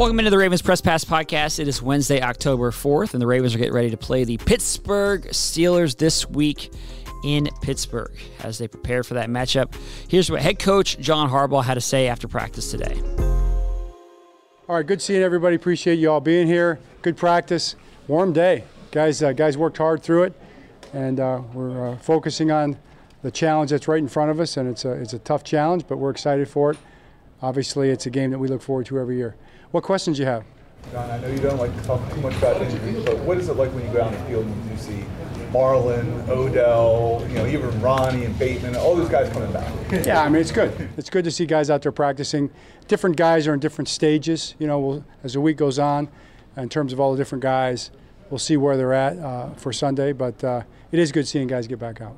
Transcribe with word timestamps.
Welcome 0.00 0.18
into 0.18 0.30
the 0.30 0.38
Ravens 0.38 0.62
Press 0.62 0.80
Pass 0.80 1.04
podcast. 1.04 1.58
It 1.58 1.68
is 1.68 1.82
Wednesday, 1.82 2.22
October 2.22 2.70
4th, 2.70 3.12
and 3.12 3.20
the 3.20 3.26
Ravens 3.26 3.54
are 3.54 3.58
getting 3.58 3.74
ready 3.74 3.90
to 3.90 3.98
play 3.98 4.24
the 4.24 4.38
Pittsburgh 4.38 5.24
Steelers 5.24 5.94
this 5.94 6.26
week 6.26 6.72
in 7.22 7.50
Pittsburgh 7.60 8.16
as 8.42 8.56
they 8.56 8.66
prepare 8.66 9.04
for 9.04 9.12
that 9.12 9.28
matchup. 9.28 9.74
Here's 10.08 10.30
what 10.30 10.40
head 10.40 10.58
coach 10.58 10.98
John 11.00 11.28
Harbaugh 11.28 11.62
had 11.62 11.74
to 11.74 11.82
say 11.82 12.08
after 12.08 12.28
practice 12.28 12.70
today. 12.70 12.98
All 14.70 14.76
right, 14.76 14.86
good 14.86 15.02
seeing 15.02 15.20
everybody. 15.20 15.54
Appreciate 15.54 15.96
you 15.96 16.10
all 16.10 16.22
being 16.22 16.46
here. 16.46 16.80
Good 17.02 17.18
practice. 17.18 17.76
Warm 18.08 18.32
day. 18.32 18.64
Guys, 18.92 19.22
uh, 19.22 19.32
guys 19.32 19.58
worked 19.58 19.76
hard 19.76 20.02
through 20.02 20.22
it, 20.22 20.32
and 20.94 21.20
uh, 21.20 21.42
we're 21.52 21.90
uh, 21.90 21.96
focusing 21.98 22.50
on 22.50 22.78
the 23.20 23.30
challenge 23.30 23.70
that's 23.70 23.86
right 23.86 23.98
in 23.98 24.08
front 24.08 24.30
of 24.30 24.40
us, 24.40 24.56
and 24.56 24.66
it's 24.66 24.86
a, 24.86 24.92
it's 24.92 25.12
a 25.12 25.18
tough 25.18 25.44
challenge, 25.44 25.84
but 25.86 25.98
we're 25.98 26.08
excited 26.08 26.48
for 26.48 26.70
it. 26.70 26.78
Obviously, 27.42 27.90
it's 27.90 28.06
a 28.06 28.10
game 28.10 28.30
that 28.30 28.38
we 28.38 28.48
look 28.48 28.62
forward 28.62 28.86
to 28.86 28.98
every 28.98 29.18
year. 29.18 29.36
What 29.70 29.84
questions 29.84 30.16
do 30.16 30.22
you 30.24 30.28
have? 30.28 30.44
John, 30.90 31.08
I 31.10 31.18
know 31.18 31.28
you 31.28 31.38
don't 31.38 31.58
like 31.58 31.74
to 31.76 31.82
talk 31.84 32.12
too 32.12 32.20
much 32.20 32.34
about 32.36 32.60
injuries, 32.60 33.04
but 33.04 33.18
what 33.18 33.38
is 33.38 33.48
it 33.48 33.54
like 33.54 33.72
when 33.72 33.86
you 33.86 33.92
go 33.92 34.02
out 34.02 34.12
in 34.12 34.18
the 34.20 34.26
field 34.26 34.46
and 34.46 34.70
you 34.70 34.76
see 34.76 35.04
Marlon, 35.52 36.28
Odell, 36.28 37.24
you 37.28 37.34
know, 37.34 37.46
even 37.46 37.80
Ronnie 37.80 38.24
and 38.24 38.36
Bateman, 38.36 38.74
all 38.74 38.96
those 38.96 39.08
guys 39.08 39.30
coming 39.32 39.52
back? 39.52 39.72
yeah, 40.04 40.22
I 40.22 40.28
mean, 40.28 40.40
it's 40.40 40.50
good. 40.50 40.88
It's 40.96 41.10
good 41.10 41.24
to 41.24 41.30
see 41.30 41.46
guys 41.46 41.70
out 41.70 41.82
there 41.82 41.92
practicing. 41.92 42.50
Different 42.88 43.16
guys 43.16 43.46
are 43.46 43.54
in 43.54 43.60
different 43.60 43.88
stages, 43.88 44.56
you 44.58 44.66
know, 44.66 45.04
as 45.22 45.34
the 45.34 45.40
week 45.40 45.56
goes 45.56 45.78
on, 45.78 46.08
in 46.56 46.68
terms 46.68 46.92
of 46.92 46.98
all 46.98 47.12
the 47.12 47.18
different 47.18 47.42
guys, 47.42 47.92
we'll 48.28 48.38
see 48.38 48.56
where 48.56 48.76
they're 48.76 48.92
at 48.92 49.18
uh, 49.18 49.50
for 49.54 49.72
Sunday, 49.72 50.12
but 50.12 50.42
uh, 50.42 50.62
it 50.90 50.98
is 50.98 51.12
good 51.12 51.28
seeing 51.28 51.46
guys 51.46 51.68
get 51.68 51.78
back 51.78 52.00
out. 52.00 52.16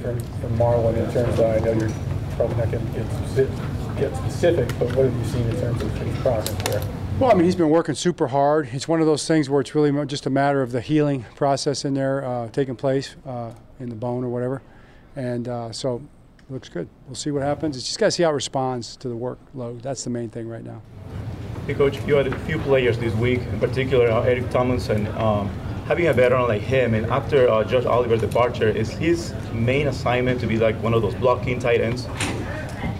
From, 0.00 0.18
from 0.20 0.58
Marlon 0.58 0.96
in 0.96 1.12
terms 1.12 1.38
of, 1.38 1.44
I 1.44 1.58
know 1.58 1.72
you're 1.72 1.90
probably 2.36 2.56
not 2.56 2.70
going 2.70 2.86
to 2.86 2.92
get 2.92 3.75
get 3.96 4.14
specific, 4.16 4.68
but 4.78 4.88
what 4.94 5.06
have 5.06 5.14
you 5.14 5.24
seen 5.24 5.46
in 5.48 5.56
terms 5.60 5.82
of 5.82 5.92
his 5.98 6.18
progress 6.20 6.62
there? 6.64 6.82
Well, 7.18 7.30
I 7.30 7.34
mean, 7.34 7.44
he's 7.44 7.56
been 7.56 7.70
working 7.70 7.94
super 7.94 8.26
hard. 8.26 8.68
It's 8.72 8.86
one 8.86 9.00
of 9.00 9.06
those 9.06 9.26
things 9.26 9.48
where 9.48 9.62
it's 9.62 9.74
really 9.74 9.90
just 10.06 10.26
a 10.26 10.30
matter 10.30 10.60
of 10.62 10.72
the 10.72 10.82
healing 10.82 11.24
process 11.34 11.84
in 11.84 11.94
there 11.94 12.24
uh, 12.24 12.48
taking 12.48 12.76
place 12.76 13.16
uh, 13.24 13.52
in 13.80 13.88
the 13.88 13.94
bone 13.94 14.22
or 14.22 14.28
whatever. 14.28 14.60
And 15.16 15.48
uh, 15.48 15.72
so 15.72 16.02
it 16.38 16.52
looks 16.52 16.68
good. 16.68 16.88
We'll 17.06 17.14
see 17.14 17.30
what 17.30 17.42
happens. 17.42 17.76
It's 17.76 17.86
just 17.86 17.98
got 17.98 18.06
to 18.06 18.10
see 18.10 18.22
how 18.22 18.30
it 18.30 18.34
responds 18.34 18.96
to 18.98 19.08
the 19.08 19.14
workload. 19.14 19.80
That's 19.80 20.04
the 20.04 20.10
main 20.10 20.28
thing 20.28 20.46
right 20.46 20.64
now. 20.64 20.82
Hey, 21.66 21.74
Coach, 21.74 21.98
you 22.06 22.16
had 22.16 22.26
a 22.26 22.38
few 22.40 22.58
players 22.58 22.98
this 22.98 23.14
week, 23.14 23.40
in 23.40 23.58
particular 23.58 24.08
uh, 24.08 24.22
Eric 24.22 24.50
Tomlinson. 24.50 25.06
Um, 25.16 25.48
having 25.86 26.08
a 26.08 26.12
veteran 26.12 26.48
like 26.48 26.60
him, 26.60 26.94
and 26.94 27.06
after 27.06 27.48
uh, 27.48 27.64
Josh 27.64 27.86
Oliver's 27.86 28.20
departure, 28.20 28.68
is 28.68 28.90
his 28.90 29.32
main 29.52 29.88
assignment 29.88 30.38
to 30.40 30.46
be 30.46 30.58
like 30.58 30.76
one 30.82 30.92
of 30.92 31.00
those 31.00 31.14
blocking 31.14 31.58
tight 31.58 31.80
ends? 31.80 32.06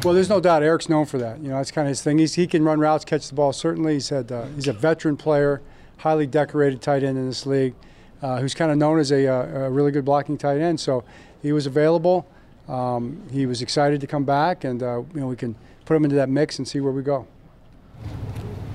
Well, 0.04 0.14
there's 0.14 0.28
no 0.28 0.40
doubt 0.40 0.62
Eric's 0.62 0.88
known 0.88 1.06
for 1.06 1.18
that. 1.18 1.40
You 1.40 1.48
know, 1.48 1.56
that's 1.56 1.70
kind 1.70 1.86
of 1.86 1.90
his 1.90 2.02
thing. 2.02 2.18
He's, 2.18 2.34
he 2.34 2.46
can 2.46 2.62
run 2.62 2.78
routes, 2.78 3.04
catch 3.04 3.28
the 3.28 3.34
ball. 3.34 3.52
Certainly, 3.52 3.94
he's 3.94 4.08
had 4.08 4.30
uh, 4.30 4.46
he's 4.54 4.68
a 4.68 4.72
veteran 4.72 5.16
player, 5.16 5.62
highly 5.98 6.26
decorated 6.26 6.80
tight 6.80 7.02
end 7.02 7.18
in 7.18 7.26
this 7.26 7.46
league, 7.46 7.74
uh, 8.22 8.38
who's 8.38 8.54
kind 8.54 8.70
of 8.70 8.78
known 8.78 8.98
as 8.98 9.10
a, 9.10 9.26
uh, 9.26 9.66
a, 9.66 9.70
really 9.70 9.90
good 9.90 10.04
blocking 10.04 10.38
tight 10.38 10.60
end. 10.60 10.78
So 10.78 11.04
he 11.42 11.52
was 11.52 11.66
available. 11.66 12.26
Um, 12.68 13.22
he 13.32 13.46
was 13.46 13.62
excited 13.62 14.00
to 14.00 14.06
come 14.06 14.24
back, 14.24 14.64
and 14.64 14.82
uh, 14.82 15.02
you 15.14 15.20
know 15.20 15.26
we 15.26 15.36
can 15.36 15.56
put 15.84 15.96
him 15.96 16.04
into 16.04 16.16
that 16.16 16.28
mix 16.28 16.58
and 16.58 16.66
see 16.66 16.80
where 16.80 16.92
we 16.92 17.02
go. 17.02 17.26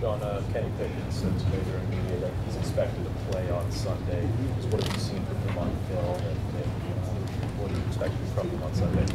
John, 0.02 0.22
uh, 0.22 0.42
Kenny 0.52 0.68
media 0.70 2.20
that 2.20 2.32
he's 2.46 2.56
expected 2.56 3.04
to 3.04 3.32
play 3.32 3.50
on 3.52 3.72
Sunday. 3.72 4.22
What 4.70 4.84
have 4.84 4.94
you 4.94 5.00
seen 5.00 5.24
from 5.26 5.38
him 5.38 5.58
on 5.60 5.78
film, 5.90 6.16
and, 6.16 6.38
and 6.58 7.60
what 7.60 7.72
are 7.72 7.76
you 7.76 7.84
expecting 7.88 8.26
from 8.34 8.50
him 8.50 8.64
on 8.64 8.74
Sunday? 8.74 9.06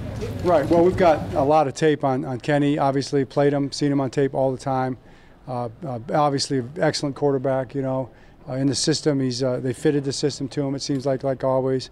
Right. 0.47 0.65
Well, 0.71 0.85
we've 0.85 0.97
got 0.97 1.35
a 1.35 1.43
lot 1.43 1.67
of 1.67 1.75
tape 1.75 2.05
on, 2.05 2.25
on 2.25 2.39
Kenny. 2.39 2.79
Obviously, 2.79 3.25
played 3.25 3.53
him, 3.53 3.73
seen 3.73 3.91
him 3.91 4.01
on 4.01 4.11
tape 4.11 4.33
all 4.33 4.53
the 4.53 4.59
time. 4.59 4.97
Uh, 5.49 5.71
uh, 5.85 5.99
obviously, 6.15 6.63
excellent 6.79 7.17
quarterback. 7.17 7.75
You 7.75 7.83
know, 7.83 8.11
uh, 8.49 8.53
in 8.53 8.69
the 8.69 8.75
system, 8.77 9.19
he's 9.19 9.43
uh, 9.43 9.59
they 9.59 9.73
fitted 9.73 10.05
the 10.05 10.13
system 10.13 10.47
to 10.51 10.63
him. 10.63 10.77
It 10.77 10.83
seems 10.83 11.05
like 11.05 11.25
like 11.25 11.43
always. 11.43 11.91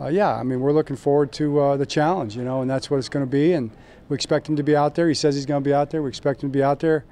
Uh, 0.00 0.08
yeah, 0.08 0.34
I 0.34 0.42
mean, 0.42 0.58
we're 0.58 0.72
looking 0.72 0.96
forward 0.96 1.30
to 1.34 1.76
the 1.78 1.86
challenge. 1.86 2.36
You 2.36 2.42
know, 2.42 2.60
and 2.60 2.68
that's 2.68 2.90
what 2.90 2.96
it's 2.96 3.08
going 3.08 3.24
to 3.24 3.30
be. 3.30 3.52
And 3.52 3.70
we 4.08 4.16
expect 4.16 4.48
him 4.48 4.56
to 4.56 4.64
be 4.64 4.74
out 4.74 4.96
there. 4.96 5.06
He 5.06 5.14
says 5.14 5.36
he's 5.36 5.46
going 5.46 5.62
to 5.62 5.70
be 5.70 5.72
out 5.72 5.90
there. 5.90 6.02
We 6.02 6.08
expect 6.08 6.42
him 6.42 6.50
to 6.50 6.52
be 6.52 6.64
out 6.64 6.80
there. 6.80 7.04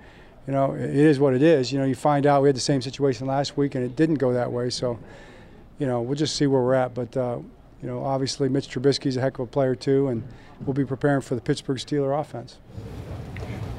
You 0.48 0.52
know, 0.52 0.74
it 0.74 0.90
is 0.90 1.20
what 1.20 1.34
it 1.34 1.42
is. 1.42 1.72
You 1.72 1.78
know, 1.78 1.84
you 1.84 1.94
find 1.94 2.26
out 2.26 2.42
we 2.42 2.48
had 2.48 2.56
the 2.56 2.60
same 2.60 2.82
situation 2.82 3.28
last 3.28 3.56
week, 3.56 3.76
and 3.76 3.84
it 3.84 3.94
didn't 3.94 4.16
go 4.16 4.32
that 4.32 4.50
way. 4.50 4.70
So, 4.70 4.98
you 5.78 5.86
know, 5.86 6.00
we'll 6.02 6.18
just 6.18 6.34
see 6.34 6.48
where 6.48 6.60
we're 6.60 6.74
at. 6.74 6.94
But 6.94 7.16
you 7.82 7.88
know, 7.88 8.04
obviously 8.04 8.48
Mitch 8.48 8.68
Trubisky's 8.68 9.16
a 9.16 9.20
heck 9.20 9.38
of 9.38 9.48
a 9.48 9.50
player 9.50 9.74
too, 9.74 10.08
and 10.08 10.22
we'll 10.64 10.74
be 10.74 10.84
preparing 10.84 11.20
for 11.20 11.34
the 11.34 11.40
Pittsburgh 11.40 11.78
Steeler 11.78 12.18
offense. 12.18 12.58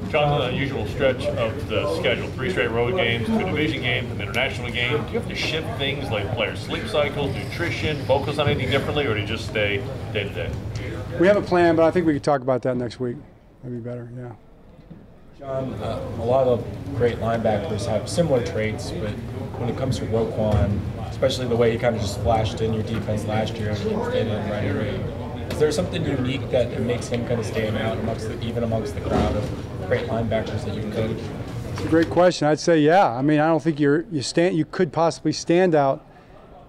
John, 0.10 0.40
the 0.40 0.48
unusual 0.48 0.88
stretch 0.88 1.26
of 1.26 1.70
the 1.70 1.96
schedule, 2.00 2.28
three 2.30 2.50
straight 2.50 2.72
road 2.72 2.96
games, 2.96 3.28
two 3.28 3.38
division 3.38 3.82
games, 3.82 4.12
an 4.12 4.20
international 4.20 4.72
game. 4.72 4.98
Do 5.06 5.14
you 5.14 5.20
have 5.20 5.28
to 5.30 5.36
shift 5.36 5.78
things 5.78 6.10
like 6.10 6.30
player 6.34 6.56
sleep 6.56 6.88
cycles, 6.88 7.34
nutrition, 7.36 8.04
focus 8.06 8.40
on 8.40 8.50
anything 8.50 8.72
differently, 8.72 9.06
or 9.06 9.14
do 9.14 9.22
you 9.22 9.28
just 9.28 9.48
stay 9.48 9.78
day 10.12 10.24
to 10.24 10.30
day? 10.34 10.52
We 11.20 11.28
have 11.28 11.38
a 11.38 11.42
plan, 11.42 11.76
but 11.76 11.86
I 11.86 11.92
think 11.92 12.08
we 12.08 12.14
could 12.14 12.24
talk 12.24 12.42
about 12.42 12.64
that 12.64 12.78
next 12.78 13.00
week. 13.00 13.18
That'd 13.62 13.84
be 13.84 13.90
better, 13.90 14.10
yeah. 14.18 14.32
John, 15.38 15.74
uh, 15.76 16.02
a 16.20 16.26
lot 16.26 16.48
of 16.48 16.66
great 16.96 17.18
linebackers 17.18 17.86
have 17.86 18.10
similar 18.10 18.46
traits, 18.46 18.92
but 18.92 19.12
when 19.60 19.70
it 19.70 19.78
comes 19.78 20.00
to 20.00 20.06
Roquan, 20.06 20.80
especially 21.22 21.48
the 21.48 21.56
way 21.56 21.72
he 21.72 21.78
kind 21.78 21.96
of 21.96 22.02
just 22.02 22.20
flashed 22.22 22.62
in 22.62 22.74
your 22.74 22.82
defense 22.82 23.26
last 23.26 23.56
year 23.56 23.74
right 23.74 24.66
away, 24.66 25.00
is 25.52 25.60
there 25.60 25.72
something 25.72 26.04
unique 26.04 26.50
that 26.50 26.82
makes 26.82 27.10
him 27.10 27.28
kind 27.28 27.40
of 27.40 27.46
stand 27.46 27.78
out 27.78 27.96
amongst 28.00 28.28
the, 28.28 28.44
even 28.44 28.64
amongst 28.64 28.96
the 28.96 29.02
crowd 29.02 29.36
of 29.36 29.88
great 29.88 30.08
linebackers 30.08 30.66
that 30.66 30.74
you 30.74 30.82
coach? 30.92 31.16
It's 31.74 31.86
a 31.86 31.90
great 31.90 32.10
question. 32.10 32.48
I'd 32.48 32.60
say 32.60 32.80
yeah. 32.80 33.08
I 33.08 33.22
mean, 33.22 33.40
I 33.40 33.46
don't 33.46 33.62
think 33.62 33.80
you're 33.80 34.04
you 34.12 34.24
stand 34.24 34.58
you 34.58 34.66
could 34.66 34.92
possibly 34.92 35.32
stand 35.32 35.76
out 35.76 36.04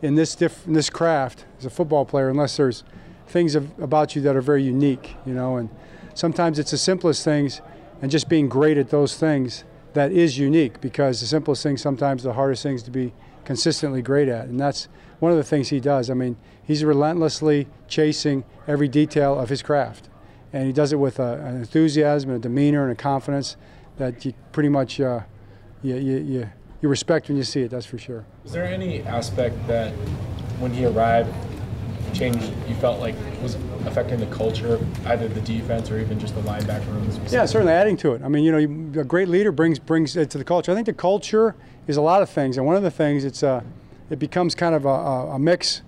in 0.03 0.17
this 0.17 0.35
diff, 0.35 0.67
in 0.67 0.75
this 0.75 0.91
craft 0.91 1.47
as 1.59 1.65
a 1.65 1.71
football 1.71 2.05
player 2.05 2.29
unless 2.29 2.59
there's 2.59 2.85
things 3.29 3.55
of, 3.55 3.71
about 3.79 4.15
you 4.15 4.21
that 4.21 4.37
are 4.37 4.43
very 4.43 4.63
unique, 4.63 5.17
you 5.25 5.33
know. 5.33 5.57
And 5.57 5.71
sometimes 6.13 6.59
it's 6.59 6.73
the 6.73 6.79
simplest 6.79 7.25
things, 7.25 7.63
and 8.03 8.11
just 8.11 8.29
being 8.29 8.51
great 8.51 8.77
at 8.77 8.91
those 8.91 9.17
things 9.17 9.65
that 9.95 10.13
is 10.13 10.37
unique 10.37 10.83
because 10.83 11.23
the 11.23 11.27
simplest 11.27 11.63
things 11.63 11.81
sometimes 11.81 12.23
the 12.23 12.35
hardest 12.35 12.63
things 12.63 12.83
to 12.83 12.91
be 12.91 13.15
consistently 13.45 14.03
great 14.03 14.29
at, 14.29 14.47
and 14.47 14.59
that's 14.59 14.89
one 15.19 15.33
of 15.33 15.39
the 15.39 15.45
things 15.45 15.69
he 15.69 15.81
does. 15.81 16.11
I 16.11 16.15
mean, 16.15 16.37
he's 16.63 16.85
relentlessly 16.85 17.69
chasing 17.89 18.45
every 18.67 18.89
detail 18.89 19.39
of 19.39 19.49
his 19.49 19.63
craft, 19.63 20.09
and 20.53 20.67
he 20.67 20.73
does 20.73 20.93
it 20.93 20.97
with 20.97 21.19
a, 21.19 21.35
an 21.45 21.57
enthusiasm 21.57 22.31
and 22.31 22.39
a 22.39 22.43
demeanor 22.43 22.83
and 22.83 22.93
a 22.93 23.01
confidence 23.01 23.57
that 23.99 24.25
you 24.25 24.35
pretty 24.53 24.69
much 24.69 25.01
uh, 25.01 25.21
you, 25.83 25.97
you, 25.97 26.17
you, 26.19 26.51
you 26.81 26.89
respect 26.89 27.29
when 27.29 27.37
you 27.37 27.45
see 27.45 27.63
it. 27.63 27.71
That's 27.71 27.87
for 27.87 27.99
sure. 27.99 28.25
Is 28.45 28.53
there 28.53 28.65
any 28.65 29.03
aspect 29.03 29.67
that 29.67 29.93
when 30.59 30.73
he 30.73 30.85
arrived 30.87 31.33
changed 32.13 32.53
you 32.69 32.75
felt 32.77 33.01
like 33.01 33.15
was 33.43 33.57
affecting 33.87 34.21
the 34.21 34.27
culture 34.27 34.75
of 34.75 35.07
either 35.07 35.29
the 35.29 35.41
defense 35.41 35.91
or 35.91 35.99
even 35.99 36.19
just 36.19 36.35
the 36.35 36.41
linebacker 36.43 36.87
room? 36.87 37.09
Yeah, 37.31 37.47
certainly 37.47 37.73
adding 37.73 37.97
to 37.99 38.13
it. 38.13 38.23
I 38.23 38.29
mean, 38.29 38.45
you 38.45 38.53
know, 38.53 39.01
a 39.01 39.05
great 39.05 39.29
leader 39.29 39.53
brings 39.53 39.79
brings 39.79 40.17
it 40.17 40.31
to 40.31 40.39
the 40.39 40.45
culture. 40.45 40.73
I 40.73 40.75
think 40.75 40.87
the 40.87 40.93
culture 40.93 41.55
is 41.87 41.97
a 41.97 42.03
lot 42.03 42.23
of 42.23 42.31
things, 42.31 42.57
and 42.57 42.67
one 42.67 42.77
of 42.77 42.83
the 42.83 42.91
things 42.91 43.25
it's 43.25 43.43
a 43.43 43.65
it 44.11 44.19
becomes 44.19 44.55
kind 44.55 44.75
of 44.75 44.85
a, 44.85 44.89
a 44.89 45.39
mix 45.39 45.83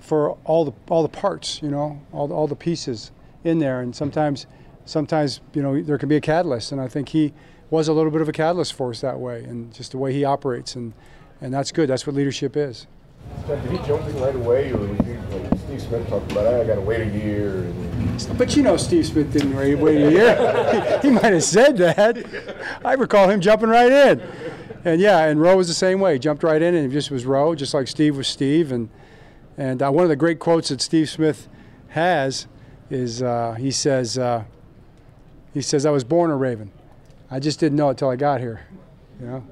for 0.00 0.32
all 0.44 0.64
the 0.64 0.72
all 0.88 1.02
the 1.02 1.08
parts, 1.08 1.62
you 1.62 1.70
know, 1.70 2.00
all 2.12 2.28
the, 2.28 2.34
all 2.34 2.46
the 2.46 2.56
pieces 2.56 3.10
in 3.42 3.58
there, 3.58 3.80
and 3.80 3.96
sometimes 3.96 4.46
sometimes 4.84 5.40
you 5.54 5.62
know 5.62 5.82
there 5.82 5.98
can 5.98 6.08
be 6.08 6.16
a 6.16 6.20
catalyst, 6.20 6.72
and 6.72 6.80
I 6.80 6.88
think 6.88 7.08
he 7.10 7.32
was 7.70 7.88
a 7.88 7.92
little 7.92 8.10
bit 8.10 8.20
of 8.20 8.28
a 8.28 8.32
catalyst 8.32 8.74
for 8.74 8.90
us 8.90 9.00
that 9.00 9.18
way, 9.18 9.44
and 9.44 9.72
just 9.72 9.92
the 9.92 9.98
way 9.98 10.12
he 10.12 10.24
operates, 10.24 10.76
and 10.76 10.92
and 11.40 11.52
that's 11.52 11.72
good. 11.72 11.88
That's 11.88 12.06
what 12.06 12.14
leadership 12.14 12.56
is. 12.56 12.86
Did 13.46 13.70
he 13.70 13.76
jump 13.86 14.06
in 14.08 14.18
right 14.20 14.34
away, 14.34 14.72
or 14.72 14.78
was 14.78 14.98
he, 15.00 15.12
like 15.14 15.58
Steve 15.60 15.82
Smith 15.82 16.08
talked 16.08 16.32
about? 16.32 16.46
I 16.46 16.64
got 16.64 16.76
to 16.76 16.80
wait 16.80 17.02
a 17.02 17.10
year. 17.10 17.64
And... 17.64 18.38
But 18.38 18.56
you 18.56 18.62
know, 18.62 18.78
Steve 18.78 19.06
Smith 19.06 19.32
didn't 19.32 19.54
wait, 19.54 19.74
wait 19.74 20.02
a 20.02 20.10
year. 20.10 21.00
he, 21.02 21.08
he 21.08 21.14
might 21.14 21.32
have 21.32 21.44
said 21.44 21.76
that. 21.76 22.80
I 22.82 22.94
recall 22.94 23.28
him 23.28 23.42
jumping 23.42 23.68
right 23.68 23.92
in. 23.92 24.22
And 24.86 25.00
yeah, 25.00 25.26
and 25.26 25.40
Rowe 25.40 25.56
was 25.56 25.68
the 25.68 25.74
same 25.74 26.00
way. 26.00 26.14
He 26.14 26.18
jumped 26.18 26.42
right 26.42 26.60
in, 26.60 26.74
and 26.74 26.90
just 26.90 27.10
was 27.10 27.26
Rowe, 27.26 27.54
just 27.54 27.74
like 27.74 27.86
Steve 27.86 28.16
was 28.16 28.28
Steve. 28.28 28.72
And 28.72 28.88
and 29.58 29.82
uh, 29.82 29.90
one 29.90 30.04
of 30.04 30.08
the 30.10 30.16
great 30.16 30.38
quotes 30.38 30.70
that 30.70 30.80
Steve 30.80 31.10
Smith 31.10 31.48
has 31.88 32.46
is 32.90 33.22
uh, 33.22 33.54
he 33.58 33.70
says 33.70 34.16
uh, 34.16 34.44
he 35.52 35.60
says 35.60 35.84
I 35.84 35.90
was 35.90 36.04
born 36.04 36.30
a 36.30 36.36
Raven. 36.36 36.72
I 37.30 37.40
just 37.40 37.60
didn't 37.60 37.76
know 37.76 37.90
it 37.90 37.98
till 37.98 38.08
I 38.08 38.16
got 38.16 38.40
here. 38.40 38.66
You 39.20 39.26
know. 39.26 39.44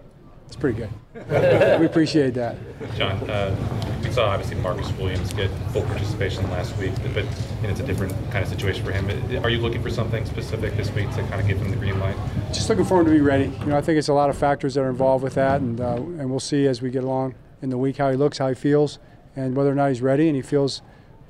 It's 0.52 0.60
pretty 0.60 0.80
good. 0.80 1.80
we 1.80 1.86
appreciate 1.86 2.34
that. 2.34 2.56
John, 2.94 3.12
uh, 3.30 3.56
we 4.02 4.12
saw 4.12 4.26
obviously 4.26 4.56
Marcus 4.56 4.92
Williams 4.98 5.32
get 5.32 5.50
full 5.72 5.80
participation 5.84 6.42
last 6.50 6.76
week, 6.76 6.92
but 7.14 7.24
you 7.24 7.62
know, 7.62 7.70
it's 7.70 7.80
a 7.80 7.86
different 7.86 8.12
kind 8.30 8.44
of 8.44 8.48
situation 8.48 8.84
for 8.84 8.92
him. 8.92 9.08
Are 9.42 9.48
you 9.48 9.56
looking 9.56 9.82
for 9.82 9.88
something 9.88 10.26
specific 10.26 10.76
this 10.76 10.90
week 10.90 11.08
to 11.12 11.22
kind 11.22 11.40
of 11.40 11.46
give 11.46 11.56
him 11.56 11.70
the 11.70 11.78
green 11.78 11.98
light? 12.00 12.16
Just 12.48 12.68
looking 12.68 12.84
for 12.84 13.00
him 13.00 13.06
to 13.06 13.12
be 13.12 13.22
ready. 13.22 13.44
You 13.60 13.66
know, 13.66 13.78
I 13.78 13.80
think 13.80 13.96
it's 13.96 14.08
a 14.08 14.12
lot 14.12 14.28
of 14.28 14.36
factors 14.36 14.74
that 14.74 14.82
are 14.82 14.90
involved 14.90 15.24
with 15.24 15.36
that, 15.36 15.62
and 15.62 15.80
uh, 15.80 15.94
and 15.94 16.28
we'll 16.28 16.38
see 16.38 16.66
as 16.66 16.82
we 16.82 16.90
get 16.90 17.02
along 17.02 17.34
in 17.62 17.70
the 17.70 17.78
week 17.78 17.96
how 17.96 18.10
he 18.10 18.16
looks, 18.18 18.36
how 18.36 18.48
he 18.50 18.54
feels, 18.54 18.98
and 19.34 19.56
whether 19.56 19.72
or 19.72 19.74
not 19.74 19.88
he's 19.88 20.02
ready 20.02 20.26
and 20.28 20.36
he 20.36 20.42
feels 20.42 20.82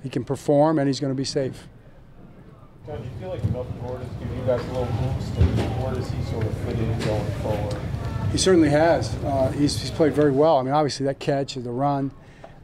he 0.02 0.08
can 0.08 0.24
perform 0.24 0.80
and 0.80 0.88
he's 0.88 0.98
going 0.98 1.12
to 1.12 1.16
be 1.16 1.24
safe. 1.24 1.68
John, 2.88 2.98
do 2.98 3.04
you 3.04 3.10
feel 3.20 3.28
like 3.28 3.44
Melvin 3.52 3.80
Gordon 3.82 4.04
is 4.04 4.16
giving 4.16 4.36
you 4.36 4.44
guys 4.46 4.60
a 4.62 4.72
little 4.72 4.86
boost, 4.86 5.38
and 5.38 5.80
where 5.80 5.94
does 5.94 6.10
he 6.10 6.20
sort 6.24 6.44
of 6.44 6.56
fit 6.58 6.76
in 6.76 6.98
going 6.98 7.30
forward? 7.40 7.91
He 8.32 8.38
certainly 8.38 8.70
has. 8.70 9.14
Uh, 9.16 9.52
he's, 9.52 9.78
he's 9.78 9.90
played 9.90 10.14
very 10.14 10.32
well. 10.32 10.56
I 10.56 10.62
mean, 10.62 10.72
obviously 10.72 11.04
that 11.04 11.18
catch, 11.18 11.54
the 11.54 11.70
run. 11.70 12.10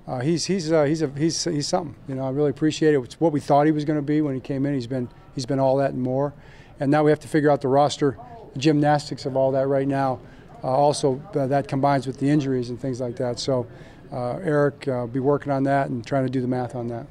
Uh, 0.07 0.21
he's 0.21 0.47
he's 0.47 0.73
uh, 0.73 0.85
he's 0.85 1.03
a, 1.03 1.09
he's 1.09 1.45
he's 1.45 1.69
something. 1.69 1.95
You 2.09 2.15
know, 2.15 2.27
I 2.27 2.31
really 2.31 2.49
appreciate 2.49 2.95
it. 2.95 3.01
It's 3.03 3.21
what 3.21 3.31
we 3.31 3.41
thought 3.41 3.67
he 3.67 3.73
was 3.73 3.85
going 3.85 3.99
to 3.99 4.03
be 4.03 4.23
when 4.23 4.35
he 4.35 4.41
came 4.41 4.65
in. 4.65 4.73
He's 4.73 4.87
been 4.87 5.11
he's 5.35 5.45
been 5.45 5.61
all 5.61 5.77
that 5.77 5.91
and 5.91 6.01
more. 6.01 6.33
And 6.81 6.91
now 6.91 7.05
we 7.05 7.11
have 7.11 7.21
to 7.21 7.29
figure 7.29 7.51
out 7.51 7.61
the 7.61 7.69
roster, 7.69 8.17
the 8.55 8.59
gymnastics 8.59 9.27
of 9.27 9.37
all 9.37 9.53
that 9.53 9.67
right 9.67 9.87
now. 9.87 10.21
Uh, 10.65 10.69
also, 10.69 11.21
uh, 11.35 11.47
that 11.49 11.69
combines 11.69 12.07
with 12.07 12.19
the 12.19 12.31
injuries 12.31 12.71
and 12.71 12.81
things 12.81 13.03
like 13.03 13.17
that. 13.17 13.39
So, 13.39 13.67
uh, 14.11 14.37
Eric, 14.37 14.89
uh, 14.89 15.07
be 15.07 15.21
working 15.21 15.53
on 15.53 15.65
that 15.65 15.91
and 15.91 16.07
trying 16.07 16.25
to 16.25 16.31
do 16.31 16.41
the 16.41 16.49
math 16.49 16.75
on 16.75 16.89
that. 16.89 17.07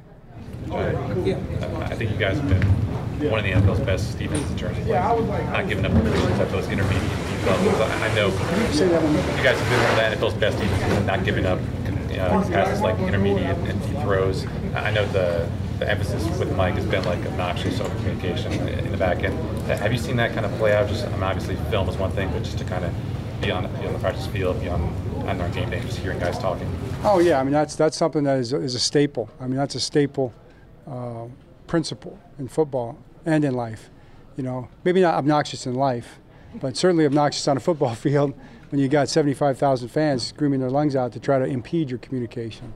I 0.72 1.94
think 1.94 2.10
you 2.10 2.16
guys 2.16 2.38
have 2.38 2.48
been 2.48 3.30
one 3.30 3.38
of 3.38 3.44
the 3.44 3.52
NFL's 3.52 3.80
best 3.80 4.18
defenses 4.18 4.50
in 4.50 4.58
terms 4.58 4.78
of 4.78 4.88
like, 4.88 5.44
not 5.44 5.68
giving 5.68 5.84
up 5.84 5.92
completions 5.92 6.40
at 6.40 6.50
those 6.50 6.68
intermediate 6.68 7.27
I 7.48 8.14
know 8.14 8.28
you 8.28 9.42
guys 9.42 9.58
have 9.58 9.70
been 9.70 9.82
one 9.82 9.90
of 9.90 10.20
the 10.20 10.26
NFL's 10.26 10.34
best 10.34 10.58
and 10.58 11.06
not 11.06 11.24
giving 11.24 11.46
up 11.46 11.58
uh, 12.18 12.48
passes 12.50 12.80
like 12.80 12.98
intermediate 12.98 13.56
and 13.56 13.82
deep 13.82 14.00
throws. 14.02 14.46
I 14.74 14.90
know 14.90 15.06
the 15.06 15.48
the 15.78 15.88
emphasis 15.88 16.24
with 16.38 16.54
Mike 16.56 16.74
has 16.74 16.84
been 16.86 17.04
like 17.04 17.24
obnoxious 17.24 17.80
over 17.80 17.94
communication 17.96 18.52
in 18.52 18.90
the 18.90 18.96
back 18.96 19.22
end. 19.22 19.38
Have 19.68 19.92
you 19.92 19.98
seen 19.98 20.16
that 20.16 20.34
kind 20.34 20.44
of 20.44 20.52
play 20.58 20.74
out? 20.74 20.88
Just 20.88 21.06
I 21.06 21.10
mean, 21.10 21.22
obviously 21.22 21.54
film 21.70 21.88
is 21.88 21.96
one 21.96 22.10
thing, 22.10 22.30
but 22.32 22.42
just 22.42 22.58
to 22.58 22.64
kind 22.64 22.84
of 22.84 22.92
be 23.40 23.52
on, 23.52 23.62
be 23.80 23.86
on 23.86 23.92
the 23.92 23.98
practice 24.00 24.26
field, 24.26 24.60
be 24.60 24.68
on 24.68 24.82
on 25.28 25.40
our 25.40 25.48
game 25.50 25.70
day, 25.70 25.80
just 25.80 25.98
hearing 25.98 26.18
guys 26.18 26.38
talking. 26.38 26.68
Oh 27.04 27.18
yeah, 27.18 27.38
I 27.38 27.44
mean 27.44 27.52
that's 27.52 27.76
that's 27.76 27.96
something 27.96 28.24
that 28.24 28.38
is, 28.38 28.52
is 28.52 28.74
a 28.74 28.80
staple. 28.80 29.30
I 29.40 29.46
mean 29.46 29.56
that's 29.56 29.74
a 29.74 29.80
staple 29.80 30.32
uh, 30.86 31.26
principle 31.66 32.18
in 32.38 32.48
football 32.48 32.98
and 33.24 33.44
in 33.44 33.54
life. 33.54 33.90
You 34.36 34.44
know, 34.44 34.68
maybe 34.84 35.00
not 35.00 35.14
obnoxious 35.14 35.66
in 35.66 35.74
life, 35.74 36.18
but 36.54 36.76
certainly 36.76 37.06
obnoxious 37.06 37.46
on 37.48 37.56
a 37.56 37.60
football 37.60 37.94
field 37.94 38.34
when 38.70 38.80
you 38.80 38.88
got 38.88 39.08
75,000 39.08 39.88
fans 39.88 40.26
screaming 40.26 40.60
their 40.60 40.70
lungs 40.70 40.94
out 40.94 41.12
to 41.12 41.20
try 41.20 41.38
to 41.38 41.44
impede 41.44 41.90
your 41.90 41.98
communication. 41.98 42.74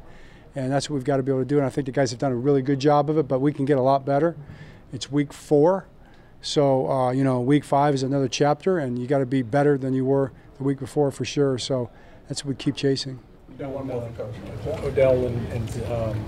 And 0.54 0.70
that's 0.70 0.88
what 0.88 0.94
we've 0.94 1.04
got 1.04 1.16
to 1.16 1.22
be 1.22 1.32
able 1.32 1.42
to 1.42 1.46
do. 1.46 1.58
And 1.58 1.66
I 1.66 1.70
think 1.70 1.86
the 1.86 1.92
guys 1.92 2.10
have 2.10 2.20
done 2.20 2.32
a 2.32 2.36
really 2.36 2.62
good 2.62 2.78
job 2.78 3.08
of 3.08 3.18
it, 3.18 3.28
but 3.28 3.40
we 3.40 3.52
can 3.52 3.64
get 3.64 3.78
a 3.78 3.82
lot 3.82 4.04
better. 4.04 4.36
It's 4.92 5.10
week 5.10 5.32
four. 5.32 5.86
So, 6.42 6.90
uh, 6.90 7.12
you 7.12 7.24
know, 7.24 7.40
week 7.40 7.64
five 7.64 7.94
is 7.94 8.02
another 8.02 8.28
chapter, 8.28 8.78
and 8.78 8.98
you 8.98 9.06
got 9.06 9.18
to 9.18 9.26
be 9.26 9.42
better 9.42 9.78
than 9.78 9.94
you 9.94 10.04
were 10.04 10.32
the 10.58 10.64
week 10.64 10.78
before 10.78 11.10
for 11.10 11.24
sure. 11.24 11.56
So 11.56 11.90
that's 12.28 12.44
what 12.44 12.50
we 12.50 12.54
keep 12.56 12.76
chasing. 12.76 13.20
One 13.58 13.86
more 13.86 14.10
Coach. 14.16 14.34
Odell 14.82 15.26
and, 15.26 15.52
and 15.52 15.92
um, 15.92 16.24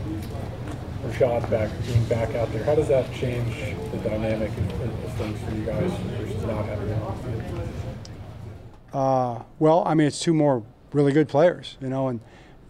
Rashod 1.04 1.50
back 1.50 1.70
being 1.86 2.04
back 2.04 2.34
out 2.34 2.52
there. 2.52 2.62
How 2.64 2.74
does 2.74 2.88
that 2.88 3.12
change 3.12 3.54
the 3.90 3.98
dynamic 4.08 4.50
of, 4.50 5.12
things 5.14 5.40
for 5.42 5.54
you 5.54 5.64
guys 5.64 5.90
versus 6.18 6.44
not 6.44 6.64
having 6.66 6.88
them? 6.88 7.13
Uh, 8.94 9.42
well, 9.58 9.82
I 9.84 9.94
mean, 9.94 10.06
it's 10.06 10.20
two 10.20 10.32
more 10.32 10.62
really 10.92 11.12
good 11.12 11.28
players, 11.28 11.76
you 11.80 11.88
know, 11.88 12.08
and 12.08 12.20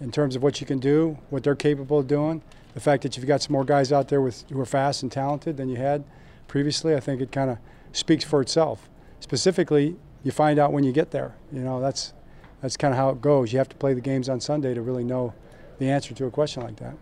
in 0.00 0.10
terms 0.10 0.34
of 0.34 0.42
what 0.42 0.60
you 0.60 0.66
can 0.66 0.78
do, 0.78 1.18
what 1.28 1.44
they're 1.44 1.54
capable 1.54 1.98
of 1.98 2.06
doing, 2.06 2.42
the 2.72 2.80
fact 2.80 3.02
that 3.02 3.16
you've 3.16 3.26
got 3.26 3.42
some 3.42 3.52
more 3.52 3.64
guys 3.64 3.92
out 3.92 4.08
there 4.08 4.22
with 4.22 4.44
who 4.50 4.58
are 4.58 4.66
fast 4.66 5.02
and 5.02 5.12
talented 5.12 5.58
than 5.58 5.68
you 5.68 5.76
had 5.76 6.02
previously, 6.48 6.94
I 6.94 7.00
think 7.00 7.20
it 7.20 7.30
kind 7.30 7.50
of 7.50 7.58
speaks 7.92 8.24
for 8.24 8.40
itself. 8.40 8.88
Specifically, 9.20 9.96
you 10.22 10.32
find 10.32 10.58
out 10.58 10.72
when 10.72 10.82
you 10.82 10.92
get 10.92 11.10
there. 11.10 11.34
You 11.52 11.60
know, 11.60 11.80
that's 11.80 12.14
that's 12.62 12.76
kind 12.78 12.94
of 12.94 12.98
how 12.98 13.10
it 13.10 13.20
goes. 13.20 13.52
You 13.52 13.58
have 13.58 13.68
to 13.68 13.76
play 13.76 13.92
the 13.92 14.00
games 14.00 14.28
on 14.28 14.40
Sunday 14.40 14.72
to 14.72 14.80
really 14.80 15.04
know 15.04 15.34
the 15.78 15.90
answer 15.90 16.14
to 16.14 16.24
a 16.24 16.30
question 16.30 16.62
like 16.62 16.76
that. 16.76 16.94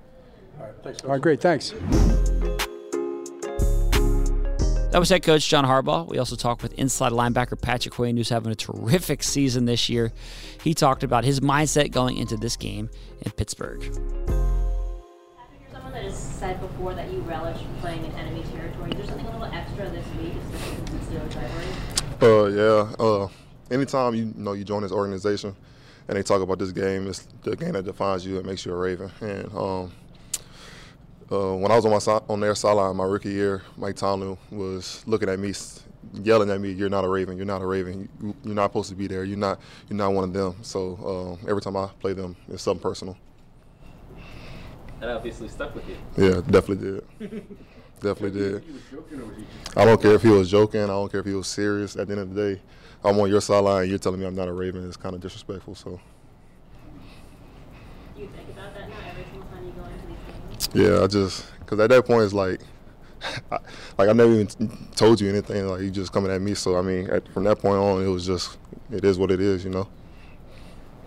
All 0.58 0.66
right, 0.66 0.74
thanks. 0.82 1.04
All 1.04 1.10
right, 1.10 1.20
great, 1.20 1.40
thanks. 1.40 1.72
That 4.92 4.98
was 4.98 5.08
head 5.08 5.22
coach 5.22 5.48
John 5.48 5.64
Harbaugh. 5.64 6.06
We 6.06 6.18
also 6.18 6.36
talked 6.36 6.62
with 6.62 6.74
inside 6.74 7.12
linebacker 7.12 7.58
Patrick 7.58 7.94
Queen, 7.94 8.14
who's 8.14 8.28
having 8.28 8.52
a 8.52 8.54
terrific 8.54 9.22
season 9.22 9.64
this 9.64 9.88
year. 9.88 10.12
He 10.62 10.74
talked 10.74 11.02
about 11.02 11.24
his 11.24 11.40
mindset 11.40 11.92
going 11.92 12.18
into 12.18 12.36
this 12.36 12.58
game 12.58 12.90
in 13.22 13.32
Pittsburgh. 13.32 13.80
Patrick, 13.80 13.96
you're 15.62 15.70
someone 15.72 15.92
that 15.92 16.02
has 16.02 16.14
said 16.14 16.60
before 16.60 16.92
that 16.92 17.10
you 17.10 17.20
relish 17.20 17.56
playing 17.80 18.04
in 18.04 18.12
enemy 18.12 18.44
territory. 18.52 18.90
Is 18.90 18.98
there 18.98 19.06
something 19.06 19.24
a 19.24 19.30
little 19.38 19.54
extra 19.54 19.88
this 19.88 20.06
week, 20.20 20.34
especially 20.52 20.76
since 20.76 20.90
it's 20.92 21.06
Steelers 21.06 21.36
rivalry? 21.40 21.70
Uh, 22.20 22.44
yeah. 22.48 22.94
Uh, 23.02 23.28
anytime 23.70 24.14
you, 24.14 24.24
you 24.24 24.34
know 24.36 24.52
you 24.52 24.64
join 24.64 24.82
this 24.82 24.92
organization 24.92 25.56
and 26.08 26.18
they 26.18 26.22
talk 26.22 26.42
about 26.42 26.58
this 26.58 26.70
game, 26.70 27.06
it's 27.06 27.26
the 27.44 27.56
game 27.56 27.72
that 27.72 27.86
defines 27.86 28.26
you 28.26 28.36
and 28.36 28.44
makes 28.44 28.66
you 28.66 28.74
a 28.74 28.76
Raven. 28.76 29.10
And 29.22 29.50
um, 29.56 29.90
uh, 31.32 31.56
when 31.56 31.72
I 31.72 31.76
was 31.76 31.86
on 31.86 31.90
my 31.90 32.20
on 32.28 32.40
their 32.40 32.54
sideline 32.54 32.96
my 32.96 33.04
rookie 33.04 33.30
year, 33.30 33.62
Mike 33.76 33.96
Tomlin 33.96 34.36
was 34.50 35.02
looking 35.06 35.28
at 35.28 35.38
me, 35.38 35.52
yelling 36.12 36.50
at 36.50 36.60
me, 36.60 36.72
"You're 36.72 36.90
not 36.90 37.04
a 37.04 37.08
Raven. 37.08 37.36
You're 37.36 37.46
not 37.46 37.62
a 37.62 37.66
Raven. 37.66 38.08
You, 38.20 38.34
you're 38.44 38.54
not 38.54 38.70
supposed 38.70 38.90
to 38.90 38.94
be 38.94 39.06
there. 39.06 39.24
You're 39.24 39.38
not. 39.38 39.60
You're 39.88 39.96
not 39.96 40.12
one 40.12 40.24
of 40.24 40.32
them." 40.32 40.56
So 40.62 41.38
um, 41.40 41.48
every 41.48 41.62
time 41.62 41.76
I 41.76 41.88
play 42.00 42.12
them, 42.12 42.36
it's 42.48 42.62
something 42.62 42.82
personal. 42.82 43.16
That 45.00 45.10
obviously 45.10 45.48
stuck 45.48 45.74
with 45.74 45.88
you. 45.88 45.96
Yeah, 46.16 46.40
definitely 46.48 47.02
did. 47.18 47.46
definitely 48.00 48.38
did. 48.38 48.64
I 49.76 49.84
don't 49.84 50.00
care 50.00 50.14
if 50.14 50.22
he 50.22 50.28
was 50.28 50.48
joking. 50.50 50.82
I 50.82 50.86
don't 50.86 51.10
care 51.10 51.20
if 51.20 51.26
he 51.26 51.34
was 51.34 51.48
serious. 51.48 51.96
At 51.96 52.06
the 52.06 52.12
end 52.12 52.22
of 52.22 52.34
the 52.34 52.54
day, 52.54 52.60
I'm 53.02 53.18
on 53.18 53.28
your 53.28 53.40
sideline. 53.40 53.88
You're 53.88 53.98
telling 53.98 54.20
me 54.20 54.26
I'm 54.26 54.36
not 54.36 54.46
a 54.48 54.52
Raven. 54.52 54.86
It's 54.86 54.96
kind 54.96 55.14
of 55.14 55.20
disrespectful. 55.20 55.74
So 55.74 56.00
Do 58.14 58.20
you 58.22 58.28
think 58.36 58.50
about 58.50 58.74
that 58.74 58.88
now 58.88 58.96
every 59.08 59.24
single 59.24 59.48
time 59.48 59.64
you 59.66 59.72
go 59.72 59.84
into 59.86 60.06
these 60.06 60.16
games? 60.50 60.61
Yeah, 60.74 61.02
I 61.02 61.06
just 61.06 61.44
because 61.60 61.78
at 61.80 61.90
that 61.90 62.06
point 62.06 62.22
it's 62.22 62.32
like, 62.32 62.60
I, 63.50 63.58
like 63.98 64.08
I 64.08 64.12
never 64.12 64.32
even 64.32 64.46
told 64.96 65.20
you 65.20 65.28
anything. 65.28 65.66
Like 65.66 65.82
you 65.82 65.90
just 65.90 66.12
coming 66.12 66.30
at 66.30 66.40
me. 66.40 66.54
So 66.54 66.76
I 66.76 66.82
mean, 66.82 67.08
at, 67.10 67.28
from 67.32 67.44
that 67.44 67.58
point 67.58 67.76
on, 67.76 68.02
it 68.02 68.08
was 68.08 68.26
just 68.26 68.58
it 68.90 69.04
is 69.04 69.18
what 69.18 69.30
it 69.30 69.40
is. 69.40 69.64
You 69.64 69.70
know. 69.70 69.88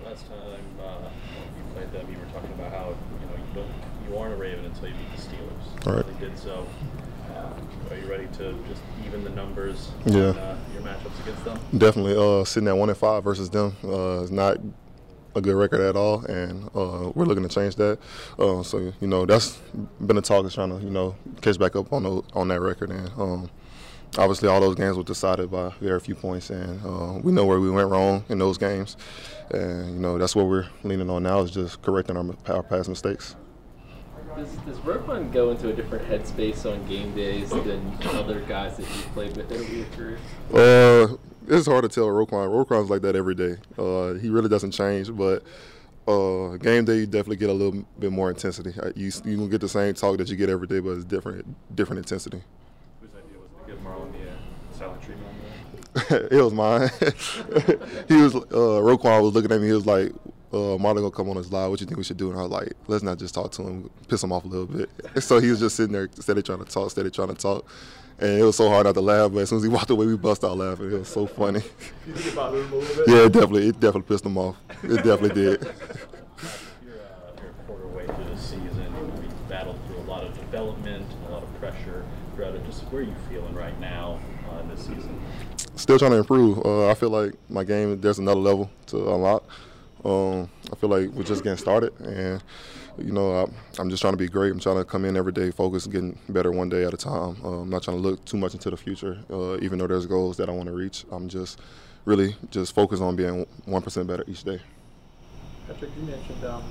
Last 0.03 0.27
time 0.27 0.37
uh, 0.79 1.09
you 1.57 1.73
played 1.73 1.91
them, 1.91 2.07
you 2.11 2.17
were 2.17 2.25
talking 2.33 2.51
about 2.53 2.71
how 2.71 2.89
you 2.89 3.27
know 3.27 3.33
you 3.35 3.53
don't 3.53 3.71
you 4.09 4.17
aren't 4.17 4.33
a 4.33 4.37
Raven 4.37 4.65
until 4.65 4.87
you 4.89 4.95
beat 4.95 5.15
the 5.15 5.21
Steelers. 5.21 5.95
Right. 5.95 6.05
You 6.19 6.27
did 6.27 6.37
so. 6.37 6.67
Uh, 7.29 7.49
are 7.91 7.97
you 7.97 8.09
ready 8.09 8.27
to 8.37 8.53
just 8.69 8.81
even 9.05 9.23
the 9.23 9.29
numbers 9.31 9.89
Yeah. 10.05 10.29
on 10.29 10.37
uh, 10.37 10.57
your 10.73 10.83
matchups 10.83 11.19
against 11.21 11.43
them? 11.43 11.59
Definitely 11.77 12.15
uh, 12.15 12.45
sitting 12.45 12.67
at 12.69 12.77
one 12.77 12.89
and 12.89 12.97
five 12.97 13.23
versus 13.23 13.49
them 13.49 13.75
uh, 13.83 14.21
is 14.21 14.31
not 14.31 14.57
a 15.35 15.41
good 15.41 15.55
record 15.55 15.81
at 15.81 15.95
all, 15.95 16.23
and 16.25 16.69
uh, 16.73 17.11
we're 17.13 17.25
looking 17.25 17.43
to 17.43 17.49
change 17.49 17.75
that. 17.75 17.99
Uh, 18.39 18.63
so 18.63 18.93
you 18.99 19.07
know 19.07 19.25
that's 19.25 19.57
been 20.05 20.17
a 20.17 20.21
talk 20.21 20.45
is 20.45 20.55
trying 20.55 20.69
to 20.69 20.83
you 20.83 20.89
know 20.89 21.15
catch 21.41 21.59
back 21.59 21.75
up 21.75 21.91
on 21.91 22.03
the, 22.03 22.21
on 22.33 22.47
that 22.47 22.61
record, 22.61 22.89
and 22.89 23.09
um, 23.17 23.49
obviously 24.17 24.47
all 24.47 24.61
those 24.61 24.75
games 24.75 24.97
were 24.97 25.03
decided 25.03 25.51
by 25.51 25.71
very 25.81 25.99
few 25.99 26.15
points, 26.15 26.49
and 26.49 26.83
uh, 26.85 27.19
we 27.21 27.31
know 27.31 27.45
where 27.45 27.59
we 27.59 27.69
went 27.69 27.89
wrong 27.89 28.23
in 28.29 28.39
those 28.39 28.57
games, 28.57 28.95
and 29.51 29.93
you 29.93 29.99
know 29.99 30.17
that's 30.17 30.35
what 30.35 30.47
we're 30.47 30.67
leaning 30.83 31.09
on 31.09 31.23
now 31.23 31.41
is 31.41 31.51
just 31.51 31.81
correcting 31.81 32.17
our, 32.17 32.55
our 32.55 32.63
past 32.63 32.89
mistakes. 32.89 33.35
Does, 34.35 34.51
does 34.65 34.77
Roquan 34.79 35.31
go 35.31 35.51
into 35.51 35.69
a 35.69 35.73
different 35.73 36.09
headspace 36.09 36.69
on 36.69 36.85
game 36.87 37.15
days 37.15 37.51
than 37.51 37.97
other 38.03 38.41
guys 38.41 38.75
that 38.75 38.81
you've 38.81 39.13
played 39.13 39.37
with 39.37 39.49
over 39.49 39.63
your 39.63 39.85
career? 39.95 40.17
Uh, 40.53 41.15
it's 41.47 41.67
hard 41.67 41.83
to 41.83 41.89
tell 41.89 42.07
Roquan. 42.07 42.49
Roquan's 42.49 42.89
like 42.89 43.01
that 43.01 43.15
every 43.15 43.35
day. 43.35 43.57
Uh, 43.77 44.13
he 44.13 44.29
really 44.29 44.49
doesn't 44.49 44.71
change, 44.71 45.15
but 45.15 45.43
uh, 46.07 46.57
game 46.57 46.85
day 46.85 46.97
you 46.97 47.05
definitely 47.05 47.37
get 47.37 47.49
a 47.49 47.53
little 47.53 47.85
bit 47.99 48.11
more 48.11 48.29
intensity. 48.29 48.73
You 48.95 49.11
you 49.23 49.37
gonna 49.37 49.49
get 49.49 49.61
the 49.61 49.69
same 49.69 49.93
talk 49.93 50.17
that 50.17 50.29
you 50.29 50.35
get 50.35 50.49
every 50.49 50.67
day, 50.67 50.79
but 50.79 50.91
it's 50.91 51.05
different 51.05 51.45
different 51.75 51.99
intensity. 51.99 52.41
Whose 53.01 53.09
idea 53.11 53.39
was 53.39 53.49
to 53.65 53.71
give 53.71 53.83
Marlon 53.83 54.11
the 54.11 54.29
uh, 54.29 54.77
silent 54.77 55.01
treatment 55.01 55.35
it 56.09 56.43
was 56.43 56.53
mine. 56.53 56.89
he 58.09 58.21
was 58.21 58.35
uh, 58.35 58.81
Roquan 58.83 59.21
was 59.21 59.33
looking 59.33 59.51
at 59.51 59.61
me. 59.61 59.67
He 59.67 59.73
was 59.73 59.85
like, 59.85 60.11
uh, 60.51 60.75
"Marlon 60.77 60.95
gonna 60.97 61.11
come 61.11 61.29
on 61.29 61.37
his 61.37 61.53
live. 61.53 61.69
What 61.69 61.79
you 61.79 61.87
think 61.87 61.97
we 61.97 62.03
should 62.03 62.17
do?" 62.17 62.29
And 62.31 62.37
I 62.37 62.41
was 62.41 62.51
like, 62.51 62.73
"Let's 62.87 63.01
not 63.03 63.17
just 63.17 63.33
talk 63.33 63.51
to 63.53 63.61
him, 63.61 63.89
piss 64.09 64.21
him 64.21 64.33
off 64.33 64.43
a 64.43 64.47
little 64.47 64.65
bit." 64.65 64.89
so 65.23 65.39
he 65.39 65.49
was 65.49 65.61
just 65.61 65.77
sitting 65.77 65.93
there, 65.93 66.09
steady 66.19 66.41
trying 66.41 66.59
to 66.59 66.65
talk, 66.65 66.91
steady 66.91 67.09
trying 67.09 67.29
to 67.29 67.35
talk, 67.35 67.65
and 68.19 68.39
it 68.39 68.43
was 68.43 68.55
so 68.55 68.69
hard 68.69 68.85
not 68.85 68.93
to 68.93 69.01
laugh. 69.01 69.31
But 69.31 69.39
as 69.39 69.49
soon 69.49 69.57
as 69.57 69.63
he 69.63 69.69
walked 69.69 69.89
away, 69.89 70.05
we 70.05 70.15
bust 70.15 70.43
out 70.43 70.57
laughing. 70.57 70.91
It 70.91 70.99
was 70.99 71.07
so 71.09 71.27
funny. 71.27 71.61
You 72.07 72.13
think 72.13 72.27
it 72.27 72.35
bothered 72.35 72.65
him 72.65 72.73
a 72.73 72.75
little 72.75 72.95
bit? 72.95 73.07
yeah, 73.07 73.25
it 73.25 73.33
definitely, 73.33 73.67
it 73.67 73.79
definitely 73.79 74.13
pissed 74.13 74.25
him 74.25 74.37
off. 74.37 74.55
It 74.83 74.97
definitely 74.97 75.29
did. 75.29 75.63
You're, 76.85 76.95
uh, 76.95 77.31
you're 77.41 77.49
a 77.49 77.53
quarter 77.67 77.87
way 77.87 78.05
through 78.05 78.25
the 78.25 78.37
season. 78.37 78.93
Know, 78.93 79.11
battled 79.49 79.79
through 79.87 79.97
a 79.97 80.07
lot 80.09 80.23
of 80.23 80.33
development, 80.35 81.05
a 81.27 81.31
lot 81.31 81.43
of 81.43 81.59
pressure 81.59 82.05
throughout 82.35 82.55
it. 82.55 82.65
Just 82.65 82.83
where 82.83 83.01
are 83.01 83.05
you 83.05 83.15
feeling 83.29 83.53
right 83.53 83.79
now 83.79 84.19
uh, 84.51 84.59
in 84.59 84.69
this 84.69 84.81
season? 84.81 85.19
Still 85.75 85.99
trying 85.99 86.11
to 86.11 86.17
improve. 86.17 86.65
Uh, 86.65 86.89
I 86.89 86.93
feel 86.93 87.09
like 87.09 87.33
my 87.49 87.63
game, 87.63 87.99
there's 87.99 88.19
another 88.19 88.39
level 88.39 88.69
to 88.87 89.13
unlock. 89.13 89.43
Um, 90.05 90.49
I 90.71 90.75
feel 90.75 90.89
like 90.89 91.09
we're 91.09 91.23
just 91.23 91.43
getting 91.43 91.57
started, 91.57 91.99
and 91.99 92.41
you 92.97 93.11
know, 93.11 93.43
I, 93.43 93.45
I'm 93.79 93.89
just 93.89 94.01
trying 94.01 94.13
to 94.13 94.17
be 94.17 94.27
great. 94.27 94.51
I'm 94.51 94.59
trying 94.59 94.77
to 94.77 94.85
come 94.85 95.05
in 95.05 95.17
every 95.17 95.31
day, 95.31 95.51
focus, 95.51 95.87
getting 95.87 96.17
better 96.29 96.51
one 96.51 96.69
day 96.69 96.83
at 96.85 96.93
a 96.93 96.97
time. 96.97 97.37
Uh, 97.43 97.61
I'm 97.61 97.69
not 97.69 97.83
trying 97.83 97.97
to 97.97 98.03
look 98.03 98.23
too 98.25 98.37
much 98.37 98.53
into 98.53 98.69
the 98.69 98.77
future, 98.77 99.17
uh, 99.31 99.57
even 99.59 99.79
though 99.79 99.87
there's 99.87 100.05
goals 100.05 100.37
that 100.37 100.49
I 100.49 100.51
want 100.51 100.67
to 100.67 100.73
reach. 100.73 101.05
I'm 101.11 101.27
just 101.27 101.59
really 102.05 102.35
just 102.51 102.73
focused 102.73 103.01
on 103.01 103.15
being 103.15 103.45
one 103.65 103.81
percent 103.81 104.07
better 104.07 104.23
each 104.27 104.43
day. 104.43 104.59
Patrick, 105.67 105.91
you 105.97 106.03
mentioned 106.03 106.43
um, 106.45 106.63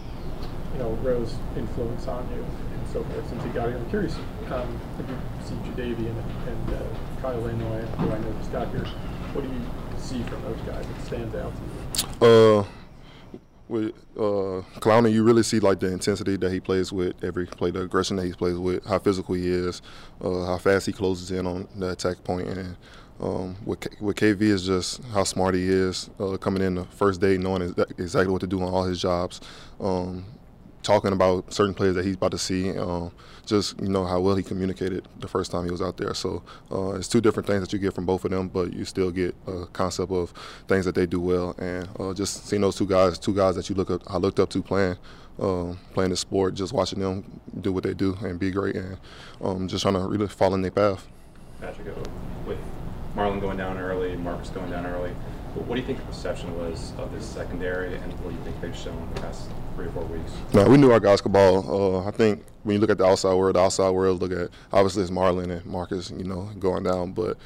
you 0.73 0.79
know 0.79 0.91
Rowe's 1.03 1.35
influence 1.57 2.07
on 2.07 2.29
you 2.31 2.45
and 2.45 2.89
so 2.93 3.03
forth 3.05 3.29
since 3.29 3.43
he 3.43 3.51
got 3.51 3.69
here. 3.69 3.77
I'm 3.77 3.91
curious, 3.91 4.15
um, 4.47 4.81
have 4.97 5.09
you 5.09 5.19
seen 5.45 5.59
Jadeveon 5.75 6.11
and, 6.11 6.49
and 6.49 6.75
uh, 6.75 7.21
Kyle 7.21 7.41
Van 7.41 7.59
Noy, 7.59 7.81
who 7.81 8.11
I 8.11 8.19
know 8.19 8.33
just 8.39 8.53
got 8.53 8.69
here? 8.69 8.85
What 9.33 9.43
do 9.43 9.51
you 9.51 9.61
see 9.99 10.23
from 10.23 10.43
those 10.43 10.61
guys 10.61 10.87
that 10.87 11.07
stands 11.07 11.35
out 11.35 11.53
to 11.57 12.27
you? 12.27 12.61
Uh, 12.61 12.65
with 13.75 13.93
uh, 14.17 14.63
Clowney, 14.81 15.13
you 15.13 15.25
really 15.25 15.43
see 15.43 15.59
like 15.59 15.81
the 15.81 15.93
intensity 15.93 16.37
that 16.37 16.51
he 16.53 16.61
plays 16.61 16.93
with 16.93 17.23
every 17.25 17.47
play, 17.47 17.71
the 17.71 17.83
aggression 17.83 18.17
that 18.17 18.25
he 18.25 18.33
plays 18.33 18.57
with, 18.57 18.85
how 18.87 18.99
physical 19.01 19.35
he 19.35 19.49
is, 19.49 19.83
uh, 20.23 20.45
how 20.47 20.59
fast 20.59 20.87
he 20.87 20.93
closes 20.93 21.31
in 21.31 21.47
on 21.47 21.69
the 21.77 21.91
attack 21.91 22.23
point, 22.23 22.47
and 22.49 22.77
um, 23.21 23.57
with, 23.65 23.81
K- 23.81 23.97
with 24.01 24.17
KV 24.17 24.41
is 24.43 24.67
just 24.67 25.03
how 25.13 25.25
smart 25.25 25.55
he 25.55 25.69
is 25.69 26.09
uh, 26.21 26.37
coming 26.37 26.63
in 26.63 26.77
the 26.77 26.85
first 26.85 27.21
day, 27.21 27.37
knowing 27.37 27.75
exactly 27.99 28.33
what 28.33 28.41
to 28.41 28.47
do 28.47 28.63
on 28.63 28.73
all 28.73 28.85
his 28.85 29.01
jobs. 29.01 29.41
Um, 29.81 30.25
talking 30.85 31.13
about 31.13 31.53
certain 31.53 31.75
players 31.75 31.97
that 31.97 32.05
he's 32.05 32.15
about 32.15 32.31
to 32.31 32.39
see. 32.39 32.77
Um, 32.79 33.11
just 33.45 33.79
you 33.81 33.89
know 33.89 34.05
how 34.05 34.21
well 34.21 34.37
he 34.37 34.43
communicated 34.43 35.07
the 35.19 35.29
first 35.29 35.51
time 35.51 35.65
he 35.65 35.71
was 35.71 35.83
out 35.83 35.97
there. 35.97 36.15
So 36.15 36.43
uh, 36.71 36.93
it's 36.93 37.09
two 37.09 37.21
different 37.21 37.47
things 37.47 37.61
that 37.63 37.73
you 37.73 37.79
get 37.79 37.93
from 37.95 38.07
both 38.07 38.25
of 38.25 38.31
them, 38.31 38.49
but 38.49 38.73
you 38.73 38.85
still 38.85 39.11
get 39.11 39.35
a 39.47 39.67
concept 39.67 40.13
of 40.13 40.33
things 40.69 40.85
that 40.85 40.95
they 40.95 41.07
do 41.07 41.21
well. 41.21 41.55
And 41.59 41.89
uh, 41.99 42.15
just 42.15 42.47
seeing 42.47 42.63
those 42.63 42.77
two 42.77 42.87
guys, 42.87 43.19
two 43.19 43.35
guys 43.35 43.57
that 43.57 43.69
you 43.69 43.75
look 43.75 43.91
up, 43.91 44.03
I 44.07 44.19
looked 44.19 44.39
up 44.39 44.51
to 44.51 44.63
playing. 44.63 44.97
Um, 45.37 45.81
playing 45.93 46.11
the 46.11 46.17
sport, 46.17 46.55
just 46.55 46.73
watching 46.73 47.01
them 47.01 47.41
do 47.61 47.73
what 47.73 47.83
they 47.83 47.93
do 47.93 48.17
and 48.23 48.39
be 48.39 48.53
great, 48.53 48.77
and 48.77 48.97
um, 49.43 49.67
just 49.67 49.83
trying 49.83 49.95
to 49.95 50.07
really 50.07 50.29
follow 50.29 50.55
in 50.55 50.63
their 50.63 50.71
path. 50.71 51.09
Patrick, 51.61 51.89
uh, 51.89 52.09
with 52.47 52.59
Marlon 53.17 53.41
going 53.41 53.57
down 53.57 53.77
early, 53.77 54.15
Marcus 54.15 54.51
going 54.51 54.71
down 54.71 54.87
early, 54.87 55.11
what 55.55 55.77
do 55.77 55.81
you 55.81 55.87
think 55.87 55.99
the 55.99 56.05
perception 56.05 56.57
was 56.59 56.93
of 56.99 57.13
this 57.13 57.25
secondary, 57.25 57.95
and 57.95 58.13
what 58.21 58.31
do 58.31 58.37
you 58.37 58.43
think 58.43 58.61
they've 58.61 58.77
shown 58.77 58.97
in 58.97 59.15
the 59.15 59.21
past 59.21 59.49
three 59.75 59.87
or 59.87 59.91
four 59.93 60.05
weeks? 60.05 60.33
No, 60.53 60.69
we 60.69 60.77
knew 60.77 60.91
our 60.91 61.01
guys 61.01 61.21
could 61.21 61.33
ball. 61.33 61.99
Uh, 62.05 62.09
I 62.09 62.11
think 62.11 62.45
when 62.65 62.75
you 62.75 62.81
look 62.81 62.91
at 62.91 62.99
the 62.99 63.07
outside 63.07 63.35
world, 63.35 63.57
the 63.57 63.61
outside 63.61 63.91
world 63.91 64.21
look 64.21 64.33
at 64.33 64.51
obviously 64.73 65.03
it's 65.03 65.11
Marlon 65.11 65.51
and 65.51 65.65
Marcus, 65.65 66.11
you 66.11 66.25
know, 66.25 66.51
going 66.59 66.83
down, 66.83 67.13
but 67.13 67.37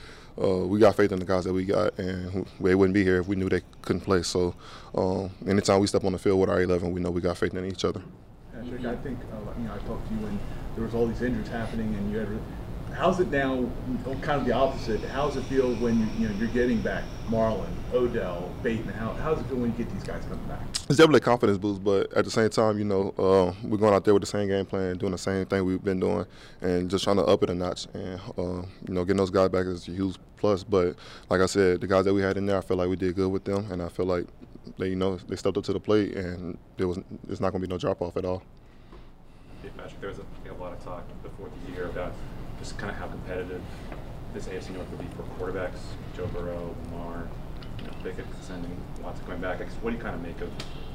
uh, 0.42 0.66
we 0.66 0.78
got 0.78 0.94
faith 0.94 1.12
in 1.12 1.18
the 1.18 1.24
guys 1.24 1.44
that 1.44 1.52
we 1.52 1.64
got, 1.64 1.98
and 1.98 2.46
they 2.60 2.74
wouldn't 2.74 2.94
be 2.94 3.04
here 3.04 3.20
if 3.20 3.26
we 3.26 3.36
knew 3.36 3.48
they 3.48 3.62
couldn't 3.82 4.02
play. 4.02 4.22
So, 4.22 4.54
um, 4.94 5.30
anytime 5.46 5.80
we 5.80 5.86
step 5.86 6.04
on 6.04 6.12
the 6.12 6.18
field 6.18 6.40
with 6.40 6.48
our 6.48 6.62
11, 6.62 6.92
we 6.92 7.00
know 7.00 7.10
we 7.10 7.20
got 7.20 7.36
faith 7.36 7.54
in 7.54 7.64
each 7.64 7.84
other. 7.84 8.02
Patrick, 8.52 8.84
I 8.84 8.96
think 8.96 9.18
uh, 9.32 9.58
you 9.58 9.64
know 9.64 9.74
I 9.74 9.78
talked 9.78 10.06
to 10.08 10.14
you 10.14 10.20
when 10.20 10.38
there 10.76 10.84
was 10.84 10.94
all 10.94 11.06
these 11.06 11.22
injuries 11.22 11.48
happening, 11.48 11.94
and 11.94 12.10
you 12.10 12.18
had 12.18 12.28
how's 12.98 13.20
it 13.20 13.30
now? 13.30 13.64
Kind 14.22 14.40
of 14.40 14.46
the 14.46 14.52
opposite. 14.52 15.00
How 15.02 15.28
does 15.28 15.36
it 15.36 15.44
feel 15.44 15.74
when 15.76 16.00
you 16.00 16.06
you 16.18 16.28
know 16.28 16.34
you're 16.36 16.48
getting 16.48 16.80
back 16.80 17.04
Marlon, 17.28 17.70
Odell, 17.92 18.50
Bateman? 18.62 18.94
How 18.94 19.12
how 19.14 19.34
does 19.34 19.44
it 19.44 19.48
feel 19.48 19.58
when 19.58 19.70
you 19.70 19.76
get 19.76 19.90
these 19.90 20.02
guys 20.02 20.22
coming 20.24 20.44
back? 20.46 20.60
It's 20.72 20.96
definitely 20.96 21.18
a 21.18 21.20
confidence 21.20 21.58
boost, 21.58 21.84
but 21.84 22.12
at 22.14 22.24
the 22.24 22.30
same 22.30 22.50
time, 22.50 22.78
you 22.78 22.84
know, 22.84 23.14
uh, 23.18 23.54
we're 23.62 23.78
going 23.78 23.94
out 23.94 24.04
there 24.04 24.14
with 24.14 24.22
the 24.22 24.26
same 24.26 24.48
game 24.48 24.66
plan, 24.66 24.98
doing 24.98 25.12
the 25.12 25.18
same 25.18 25.46
thing 25.46 25.64
we've 25.64 25.82
been 25.82 26.00
doing, 26.00 26.26
and 26.60 26.90
just 26.90 27.04
trying 27.04 27.16
to 27.16 27.24
up 27.24 27.42
it 27.42 27.50
a 27.50 27.54
notch. 27.54 27.86
And 27.94 28.20
uh, 28.36 28.42
you 28.86 28.94
know, 28.94 29.04
getting 29.04 29.18
those 29.18 29.30
guys 29.30 29.48
back 29.48 29.66
is 29.66 29.86
a 29.86 29.92
huge 29.92 30.16
plus. 30.36 30.64
But 30.64 30.96
like 31.30 31.40
I 31.40 31.46
said, 31.46 31.80
the 31.80 31.86
guys 31.86 32.04
that 32.04 32.14
we 32.14 32.22
had 32.22 32.36
in 32.36 32.46
there, 32.46 32.58
I 32.58 32.62
feel 32.62 32.76
like 32.76 32.88
we 32.88 32.96
did 32.96 33.14
good 33.14 33.30
with 33.30 33.44
them, 33.44 33.70
and 33.70 33.80
I 33.80 33.88
feel 33.88 34.06
like 34.06 34.26
they, 34.78 34.88
you 34.88 34.96
know, 34.96 35.16
they 35.16 35.36
stepped 35.36 35.56
up 35.56 35.64
to 35.64 35.72
the 35.72 35.80
plate, 35.80 36.16
and 36.16 36.58
there 36.76 36.88
was 36.88 36.98
it's 37.28 37.40
not 37.40 37.52
going 37.52 37.62
to 37.62 37.68
be 37.68 37.72
no 37.72 37.78
drop 37.78 38.02
off 38.02 38.16
at 38.16 38.24
all. 38.24 38.42
Yeah, 39.62 39.70
Patrick, 39.76 40.00
there 40.00 40.10
was 40.10 40.18
a, 40.18 40.52
a 40.52 40.54
lot 40.54 40.72
of 40.72 40.84
talk 40.84 41.04
before 41.22 41.48
the 41.48 41.72
year 41.72 41.86
about 41.86 42.12
just 42.12 42.27
kind 42.78 42.90
of 42.90 42.96
how 42.96 43.08
competitive 43.08 43.60
this 44.32 44.46
AFC 44.46 44.70
North 44.70 44.88
would 44.90 45.00
be 45.00 45.06
for 45.16 45.22
quarterbacks, 45.36 45.78
Joe 46.16 46.26
Burrow, 46.28 46.74
Lamar, 46.84 47.28
you 47.78 47.84
know, 47.84 47.92
Pickett 48.02 48.26
sending 48.40 48.80
lots 49.02 49.20
coming 49.20 49.40
back. 49.40 49.60
I 49.60 49.64
guess, 49.64 49.74
what 49.82 49.90
do 49.90 49.96
you 49.96 50.02
kind 50.02 50.14
of 50.14 50.22
make 50.22 50.40
of 50.40 50.50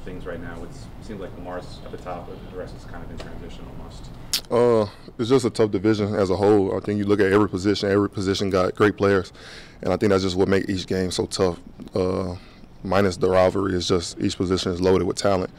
things 0.05 0.25
right 0.25 0.39
now? 0.39 0.63
It 0.63 0.69
seems 1.05 1.19
like 1.19 1.35
Lamar's 1.37 1.79
at 1.85 1.91
the 1.91 1.97
top, 1.97 2.27
but 2.27 2.51
the 2.51 2.57
rest 2.57 2.75
is 2.75 2.85
kind 2.85 3.03
of 3.03 3.11
in 3.11 3.17
transition 3.17 3.65
almost. 3.77 4.09
Uh, 4.49 4.89
it's 5.19 5.29
just 5.29 5.45
a 5.45 5.49
tough 5.49 5.71
division 5.71 6.15
as 6.15 6.29
a 6.29 6.35
whole. 6.35 6.75
I 6.75 6.79
think 6.79 6.97
you 6.97 7.05
look 7.05 7.19
at 7.19 7.31
every 7.31 7.49
position. 7.49 7.89
Every 7.89 8.09
position 8.09 8.49
got 8.49 8.75
great 8.75 8.97
players, 8.97 9.33
and 9.81 9.93
I 9.93 9.97
think 9.97 10.11
that's 10.11 10.23
just 10.23 10.35
what 10.35 10.47
makes 10.47 10.69
each 10.69 10.87
game 10.87 11.11
so 11.11 11.25
tough. 11.25 11.59
Uh, 11.93 12.35
minus 12.83 13.17
the 13.17 13.29
rivalry, 13.29 13.73
is 13.73 13.87
just 13.87 14.19
each 14.19 14.37
position 14.37 14.71
is 14.71 14.81
loaded 14.81 15.05
with 15.05 15.17
talent. 15.17 15.51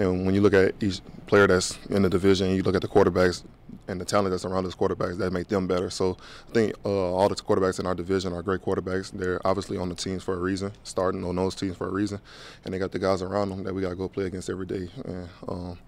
And 0.00 0.24
when 0.24 0.34
you 0.34 0.40
look 0.40 0.54
at 0.54 0.82
each 0.82 1.02
player 1.26 1.46
that's 1.46 1.78
in 1.90 2.00
the 2.00 2.08
division, 2.08 2.56
you 2.56 2.62
look 2.62 2.74
at 2.74 2.80
the 2.80 2.88
quarterbacks 2.88 3.44
and 3.86 4.00
the 4.00 4.04
talent 4.06 4.30
that's 4.30 4.46
around 4.46 4.64
those 4.64 4.74
quarterbacks 4.74 5.18
that 5.18 5.30
make 5.30 5.48
them 5.48 5.66
better. 5.66 5.90
So 5.90 6.16
I 6.48 6.52
think 6.54 6.74
uh, 6.86 6.88
all 6.88 7.28
the 7.28 7.34
quarterbacks 7.34 7.78
in 7.78 7.86
our 7.86 7.94
division 7.94 8.32
are 8.32 8.40
great 8.42 8.62
quarterbacks. 8.62 9.10
They're 9.10 9.46
obviously 9.46 9.76
on 9.76 9.90
the 9.90 9.94
teams 9.94 10.22
for 10.22 10.32
a 10.32 10.38
reason, 10.38 10.72
starting 10.84 11.22
on 11.22 11.36
those 11.36 11.54
teams 11.54 11.76
for 11.76 11.86
a 11.86 11.90
reason, 11.90 12.18
and 12.64 12.72
they 12.72 12.78
got 12.78 12.92
the 12.92 12.98
guys 12.98 13.20
around 13.20 13.50
them 13.50 13.62
that 13.64 13.74
we 13.74 13.82
got 13.82 13.90
to 13.90 13.94
go 13.94 14.08
play 14.08 14.24
against 14.24 14.48
every 14.48 14.64
day. 14.64 14.88
And, 15.04 15.28
um, 15.46 15.78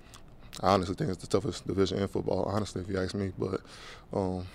I 0.61 0.75
honestly 0.75 0.95
think 0.95 1.09
it's 1.09 1.23
the 1.23 1.27
toughest 1.27 1.67
division 1.67 1.99
in 1.99 2.07
football, 2.09 2.45
honestly, 2.45 2.83
if 2.83 2.91
you 2.91 3.01
ask 3.01 3.15
me. 3.15 3.33
But 3.39 3.63
um, 4.13 4.47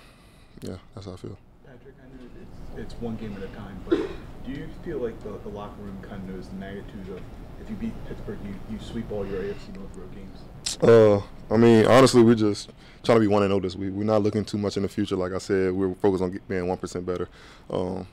yeah, 0.61 0.75
that's 0.93 1.07
how 1.07 1.13
I 1.13 1.15
feel. 1.15 1.35
Patrick, 1.65 1.95
I 1.99 2.15
know 2.15 2.29
it's, 2.75 2.93
it's 2.93 3.01
one 3.01 3.15
game 3.15 3.35
at 3.35 3.41
a 3.41 3.47
time, 3.55 3.79
but 3.89 3.97
do 4.45 4.51
you 4.51 4.69
feel 4.85 4.99
like 4.99 5.19
the, 5.23 5.39
the 5.39 5.49
locker 5.49 5.81
room 5.81 5.97
kind 6.03 6.29
of 6.29 6.35
knows 6.35 6.47
the 6.47 6.55
magnitude 6.55 7.09
of 7.09 7.21
if 7.61 7.69
you 7.69 7.75
beat 7.75 7.93
Pittsburgh, 8.07 8.39
you, 8.45 8.55
you 8.71 8.79
sweep 8.79 9.11
all 9.11 9.25
your 9.25 9.41
AFC 9.41 9.75
North 9.75 9.95
road 9.95 10.13
games? 10.13 10.81
Uh, 10.81 11.21
I 11.53 11.57
mean, 11.57 11.85
honestly, 11.85 12.21
we're 12.21 12.35
just 12.35 12.71
trying 13.03 13.17
to 13.17 13.21
be 13.21 13.27
one 13.27 13.43
and 13.43 13.51
zero 13.51 13.59
this 13.59 13.75
week. 13.75 13.91
We're 13.93 14.03
not 14.03 14.21
looking 14.23 14.45
too 14.45 14.57
much 14.57 14.77
in 14.77 14.83
the 14.83 14.89
future. 14.89 15.15
Like 15.15 15.33
I 15.33 15.37
said, 15.37 15.73
we're 15.73 15.93
focused 15.95 16.23
on 16.23 16.39
being 16.47 16.67
one 16.67 16.77
percent 16.77 17.05
better. 17.05 17.29
Um, 17.69 18.07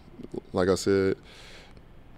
like 0.53 0.69
I 0.69 0.75
said, 0.75 1.17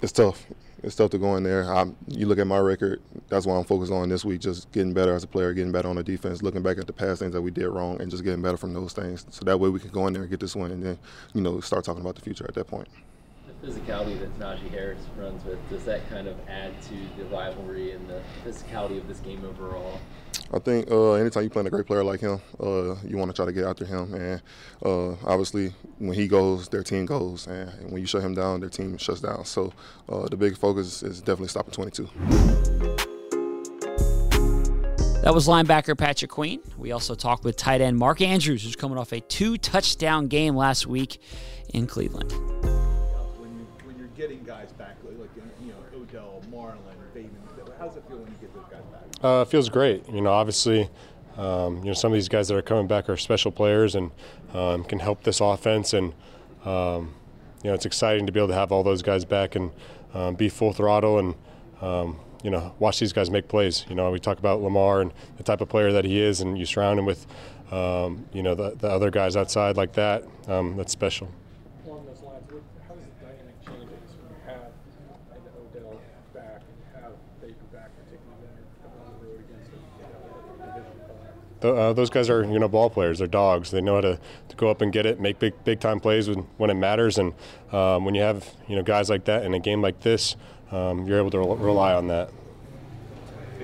it's 0.02 0.12
tough. 0.12 0.46
It's 0.82 0.94
tough 0.94 1.10
to 1.10 1.18
go 1.18 1.36
in 1.36 1.42
there. 1.42 1.64
I, 1.72 1.86
you 2.08 2.26
look 2.26 2.38
at 2.38 2.46
my 2.46 2.58
record. 2.58 3.00
That's 3.28 3.46
why 3.46 3.56
I'm 3.56 3.64
focused 3.64 3.90
on 3.90 4.08
this 4.08 4.24
week, 4.24 4.40
just 4.40 4.70
getting 4.72 4.92
better 4.92 5.14
as 5.14 5.24
a 5.24 5.26
player, 5.26 5.52
getting 5.54 5.72
better 5.72 5.88
on 5.88 5.96
the 5.96 6.02
defense, 6.02 6.42
looking 6.42 6.62
back 6.62 6.78
at 6.78 6.86
the 6.86 6.92
past 6.92 7.20
things 7.20 7.32
that 7.32 7.42
we 7.42 7.50
did 7.50 7.68
wrong, 7.68 8.00
and 8.00 8.10
just 8.10 8.22
getting 8.22 8.42
better 8.42 8.58
from 8.58 8.74
those 8.74 8.92
things. 8.92 9.26
So 9.30 9.44
that 9.46 9.58
way 9.58 9.70
we 9.70 9.80
can 9.80 9.90
go 9.90 10.06
in 10.06 10.12
there 10.12 10.22
and 10.22 10.30
get 10.30 10.38
this 10.38 10.54
win, 10.54 10.70
and 10.70 10.82
then 10.82 10.98
you 11.34 11.40
know 11.40 11.60
start 11.60 11.84
talking 11.84 12.02
about 12.02 12.14
the 12.14 12.20
future 12.22 12.46
at 12.46 12.54
that 12.54 12.66
point 12.66 12.88
physicality 13.64 14.18
that 14.20 14.38
Najee 14.38 14.70
Harris 14.70 15.00
runs 15.16 15.44
with, 15.44 15.58
does 15.70 15.84
that 15.84 16.08
kind 16.08 16.28
of 16.28 16.36
add 16.48 16.72
to 16.82 16.94
the 17.18 17.24
rivalry 17.26 17.92
and 17.92 18.08
the 18.08 18.20
physicality 18.44 18.98
of 18.98 19.08
this 19.08 19.18
game 19.20 19.44
overall? 19.44 19.98
I 20.52 20.58
think 20.58 20.90
uh, 20.90 21.12
anytime 21.14 21.42
you 21.44 21.50
play 21.50 21.64
a 21.64 21.70
great 21.70 21.86
player 21.86 22.04
like 22.04 22.20
him, 22.20 22.40
uh, 22.60 22.94
you 23.04 23.16
want 23.16 23.30
to 23.30 23.34
try 23.34 23.46
to 23.46 23.52
get 23.52 23.64
after 23.64 23.84
him. 23.84 24.14
And 24.14 24.42
uh, 24.84 25.12
obviously, 25.24 25.72
when 25.98 26.14
he 26.14 26.28
goes, 26.28 26.68
their 26.68 26.82
team 26.82 27.06
goes. 27.06 27.46
And 27.46 27.90
when 27.90 28.00
you 28.00 28.06
shut 28.06 28.22
him 28.22 28.34
down, 28.34 28.60
their 28.60 28.68
team 28.68 28.96
shuts 28.98 29.20
down. 29.20 29.44
So 29.44 29.72
uh, 30.08 30.28
the 30.28 30.36
big 30.36 30.56
focus 30.56 31.02
is 31.02 31.20
definitely 31.20 31.48
stopping 31.48 31.72
22. 31.72 32.08
That 35.22 35.34
was 35.34 35.48
linebacker 35.48 35.98
Patrick 35.98 36.30
Queen. 36.30 36.60
We 36.78 36.92
also 36.92 37.16
talked 37.16 37.42
with 37.42 37.56
tight 37.56 37.80
end 37.80 37.98
Mark 37.98 38.20
Andrews, 38.20 38.62
who's 38.62 38.76
coming 38.76 38.96
off 38.96 39.12
a 39.12 39.20
two 39.20 39.58
touchdown 39.58 40.28
game 40.28 40.54
last 40.54 40.86
week 40.86 41.20
in 41.74 41.88
Cleveland 41.88 42.32
getting 44.16 44.42
guys 44.44 44.72
back, 44.72 44.96
like 45.04 45.30
you 45.60 45.68
know 45.68 46.02
Odell, 46.02 46.42
Marlon, 46.50 46.78
Bateman? 47.12 47.40
How's 47.78 47.96
it 47.96 48.04
feel 48.08 48.18
when 48.18 48.28
you 48.28 48.38
get 48.40 48.54
those 48.54 48.64
guys 48.70 48.82
back? 48.92 49.24
Uh, 49.24 49.42
it 49.42 49.48
feels 49.48 49.68
great. 49.68 50.08
You 50.08 50.22
know, 50.22 50.32
obviously, 50.32 50.88
um, 51.36 51.78
you 51.78 51.84
know 51.84 51.94
some 51.94 52.12
of 52.12 52.16
these 52.16 52.28
guys 52.28 52.48
that 52.48 52.56
are 52.56 52.62
coming 52.62 52.86
back 52.86 53.08
are 53.08 53.16
special 53.16 53.50
players 53.50 53.94
and 53.94 54.10
um, 54.54 54.84
can 54.84 54.98
help 54.98 55.22
this 55.22 55.40
offense. 55.40 55.92
And 55.92 56.14
um, 56.64 57.14
you 57.62 57.70
know, 57.70 57.74
it's 57.74 57.86
exciting 57.86 58.26
to 58.26 58.32
be 58.32 58.40
able 58.40 58.48
to 58.48 58.54
have 58.54 58.72
all 58.72 58.82
those 58.82 59.02
guys 59.02 59.24
back 59.24 59.54
and 59.54 59.70
um, 60.14 60.34
be 60.34 60.48
full 60.48 60.72
throttle 60.72 61.18
and 61.18 61.34
um, 61.82 62.18
you 62.42 62.50
know 62.50 62.74
watch 62.78 62.98
these 62.98 63.12
guys 63.12 63.30
make 63.30 63.48
plays. 63.48 63.84
You 63.88 63.94
know, 63.94 64.10
we 64.10 64.18
talk 64.18 64.38
about 64.38 64.62
Lamar 64.62 65.02
and 65.02 65.12
the 65.36 65.42
type 65.42 65.60
of 65.60 65.68
player 65.68 65.92
that 65.92 66.04
he 66.04 66.20
is, 66.20 66.40
and 66.40 66.58
you 66.58 66.64
surround 66.64 66.98
him 66.98 67.04
with 67.04 67.26
um, 67.70 68.26
you 68.32 68.42
know 68.42 68.54
the, 68.54 68.74
the 68.76 68.88
other 68.88 69.10
guys 69.10 69.36
outside 69.36 69.76
like 69.76 69.92
that. 69.92 70.24
that's 70.46 70.92
special. 70.92 71.28
Uh, 81.74 81.92
those 81.92 82.10
guys 82.10 82.28
are 82.28 82.44
you 82.44 82.58
know 82.58 82.68
ball 82.68 82.90
players. 82.90 83.18
They're 83.18 83.26
dogs. 83.26 83.70
They 83.70 83.80
know 83.80 83.96
how 83.96 84.00
to, 84.02 84.20
to 84.48 84.56
go 84.56 84.70
up 84.70 84.82
and 84.82 84.92
get 84.92 85.06
it, 85.06 85.20
make 85.20 85.38
big 85.38 85.52
big 85.64 85.80
time 85.80 86.00
plays 86.00 86.28
when, 86.28 86.40
when 86.58 86.70
it 86.70 86.74
matters. 86.74 87.18
And 87.18 87.34
um, 87.72 88.04
when 88.04 88.14
you 88.14 88.22
have 88.22 88.54
you 88.68 88.76
know 88.76 88.82
guys 88.82 89.08
like 89.08 89.24
that 89.24 89.44
in 89.44 89.54
a 89.54 89.58
game 89.58 89.82
like 89.82 90.00
this, 90.00 90.36
um, 90.70 91.06
you're 91.06 91.18
able 91.18 91.30
to 91.30 91.38
re- 91.38 91.56
rely 91.56 91.94
on 91.94 92.08
that. 92.08 92.30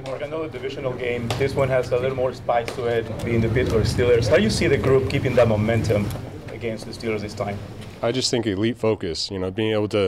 Mark, 0.06 0.22
another 0.22 0.48
divisional 0.48 0.92
game. 0.94 1.28
This 1.38 1.54
one 1.54 1.68
has 1.68 1.92
a 1.92 1.96
little 1.96 2.16
more 2.16 2.32
spice 2.32 2.66
to 2.74 2.86
it, 2.86 3.24
being 3.24 3.40
the 3.40 3.48
Pittsburgh 3.48 3.84
Steelers. 3.84 4.28
How 4.28 4.36
do 4.36 4.42
you 4.42 4.50
see 4.50 4.66
the 4.66 4.76
group 4.76 5.08
keeping 5.08 5.34
that 5.36 5.46
momentum 5.46 6.08
against 6.48 6.86
the 6.86 6.90
Steelers 6.90 7.20
this 7.20 7.34
time? 7.34 7.56
I 8.02 8.10
just 8.10 8.30
think 8.30 8.46
elite 8.46 8.78
focus. 8.78 9.30
You 9.30 9.38
know, 9.38 9.52
being 9.52 9.72
able 9.72 9.88
to, 9.88 10.06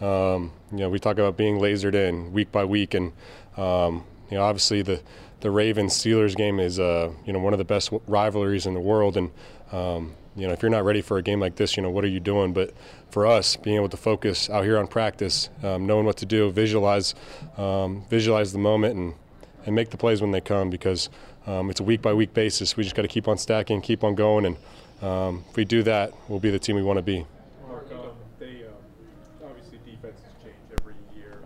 um, 0.00 0.52
you 0.72 0.78
know, 0.78 0.88
we 0.88 0.98
talk 0.98 1.18
about 1.18 1.36
being 1.36 1.58
lasered 1.58 1.94
in 1.94 2.32
week 2.32 2.50
by 2.50 2.64
week, 2.64 2.94
and 2.94 3.12
um, 3.58 4.04
you 4.30 4.38
know, 4.38 4.42
obviously 4.42 4.80
the 4.80 5.02
the 5.46 5.50
Ravens 5.52 5.94
Steelers 5.94 6.34
game 6.34 6.58
is 6.58 6.80
uh, 6.80 7.12
you 7.24 7.32
know 7.32 7.38
one 7.38 7.52
of 7.52 7.60
the 7.60 7.64
best 7.64 7.90
rivalries 8.08 8.66
in 8.66 8.74
the 8.74 8.80
world, 8.80 9.16
and 9.16 9.30
um, 9.70 10.16
you 10.34 10.44
know 10.44 10.52
if 10.52 10.60
you're 10.60 10.72
not 10.72 10.84
ready 10.84 11.00
for 11.00 11.18
a 11.18 11.22
game 11.22 11.38
like 11.38 11.54
this, 11.54 11.76
you 11.76 11.84
know 11.84 11.88
what 11.88 12.02
are 12.02 12.08
you 12.08 12.18
doing? 12.18 12.52
But 12.52 12.74
for 13.10 13.28
us, 13.28 13.54
being 13.54 13.76
able 13.76 13.88
to 13.90 13.96
focus 13.96 14.50
out 14.50 14.64
here 14.64 14.76
on 14.76 14.88
practice, 14.88 15.48
um, 15.62 15.86
knowing 15.86 16.04
what 16.04 16.16
to 16.16 16.26
do, 16.26 16.50
visualize, 16.50 17.14
um, 17.58 18.04
visualize 18.10 18.52
the 18.52 18.58
moment, 18.58 18.96
and 18.96 19.14
and 19.64 19.76
make 19.76 19.90
the 19.90 19.96
plays 19.96 20.20
when 20.20 20.32
they 20.32 20.40
come 20.40 20.68
because 20.68 21.10
um, 21.46 21.70
it's 21.70 21.78
a 21.78 21.84
week 21.84 22.02
by 22.02 22.12
week 22.12 22.34
basis. 22.34 22.76
We 22.76 22.82
just 22.82 22.96
got 22.96 23.02
to 23.02 23.08
keep 23.08 23.28
on 23.28 23.38
stacking, 23.38 23.82
keep 23.82 24.02
on 24.02 24.16
going, 24.16 24.46
and 24.46 24.56
um, 25.00 25.44
if 25.48 25.54
we 25.54 25.64
do 25.64 25.84
that, 25.84 26.12
we'll 26.26 26.40
be 26.40 26.50
the 26.50 26.58
team 26.58 26.74
we 26.74 26.82
want 26.82 26.96
to 26.96 27.02
be. 27.02 27.24
Mark, 27.68 27.86
um, 27.92 28.16
they 28.40 28.64
um, 28.64 29.54
obviously 29.66 29.92
defenses 29.92 30.24
change 30.42 30.80
every 30.80 30.94
year. 31.16 31.38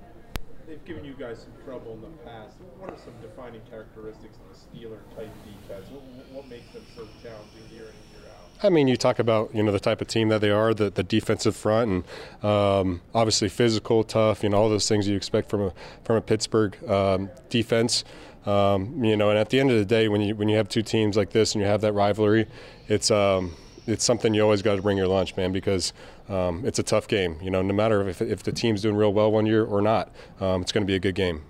They've 0.67 0.85
given 0.85 1.05
you 1.05 1.15
guys 1.19 1.41
some 1.41 1.53
trouble 1.65 1.95
in 1.95 2.03
the 2.03 2.09
past. 2.25 2.57
What 2.79 2.91
are 2.91 2.99
some 2.99 3.15
defining 3.21 3.61
characteristics 3.71 4.37
of 4.37 4.55
the 4.55 4.79
Steeler 4.79 4.99
type 5.17 5.31
defense? 5.45 5.87
What, 5.91 6.03
what 6.33 6.49
makes 6.49 6.71
them 6.73 6.85
so 6.95 7.09
challenging 7.23 7.63
year 7.73 7.85
in 7.85 7.89
and 7.89 8.23
year 8.23 8.31
out? 8.31 8.65
I 8.65 8.69
mean, 8.69 8.89
you 8.89 8.97
talk 8.97 9.19
about 9.19 9.55
you 9.55 9.63
know 9.63 9.73
the 9.73 9.81
type 9.81 10.01
of 10.01 10.09
team 10.09 10.29
that 10.29 10.41
they 10.41 10.51
are, 10.51 10.75
the, 10.75 10.91
the 10.91 11.03
defensive 11.03 11.57
front, 11.57 12.05
and 12.43 12.45
um, 12.45 13.01
obviously 13.15 13.49
physical, 13.49 14.05
tough, 14.05 14.43
you 14.43 14.51
know 14.51 14.59
all 14.59 14.69
those 14.69 14.89
things 14.89 15.09
you 15.09 15.17
expect 15.17 15.49
from 15.49 15.63
a 15.63 15.73
from 16.05 16.17
a 16.17 16.21
Pittsburgh 16.21 16.77
um, 16.89 17.31
defense. 17.49 18.05
Um, 18.47 19.05
you 19.05 19.17
know, 19.17 19.29
and 19.31 19.39
at 19.39 19.51
the 19.51 19.61
end 19.61 19.71
of 19.71 19.79
the 19.79 19.85
day, 19.85 20.09
when 20.09 20.21
you 20.21 20.37
when 20.37 20.49
you 20.49 20.57
have 20.57 20.69
two 20.69 20.83
teams 20.83 21.17
like 21.17 21.31
this 21.31 21.55
and 21.55 21.63
you 21.63 21.69
have 21.69 21.81
that 21.81 21.95
rivalry, 21.95 22.47
it's 22.87 23.11
um, 23.11 23.57
it's 23.87 24.05
something 24.05 24.35
you 24.35 24.43
always 24.43 24.63
got 24.63 24.77
to 24.77 24.83
bring 24.83 24.97
your 24.97 25.09
lunch, 25.09 25.37
man, 25.37 25.53
because 25.53 25.93
um, 26.31 26.65
it's 26.65 26.79
a 26.79 26.83
tough 26.83 27.09
game. 27.09 27.39
You 27.43 27.51
know, 27.51 27.61
no 27.63 27.75
matter 27.75 28.09
if, 28.09 28.23
if 28.23 28.43
the 28.43 28.53
team's 28.53 28.83
doing 28.83 28.97
real 28.97 29.13
well 29.13 29.31
one 29.31 29.47
year 29.47 29.65
or 29.65 29.83
not, 29.83 30.11
um, 30.41 30.63
it's 30.63 30.73
going 30.73 30.83
to 30.83 30.87
be 30.87 30.95
a 30.95 31.01
good 31.01 31.15
game. 31.15 31.43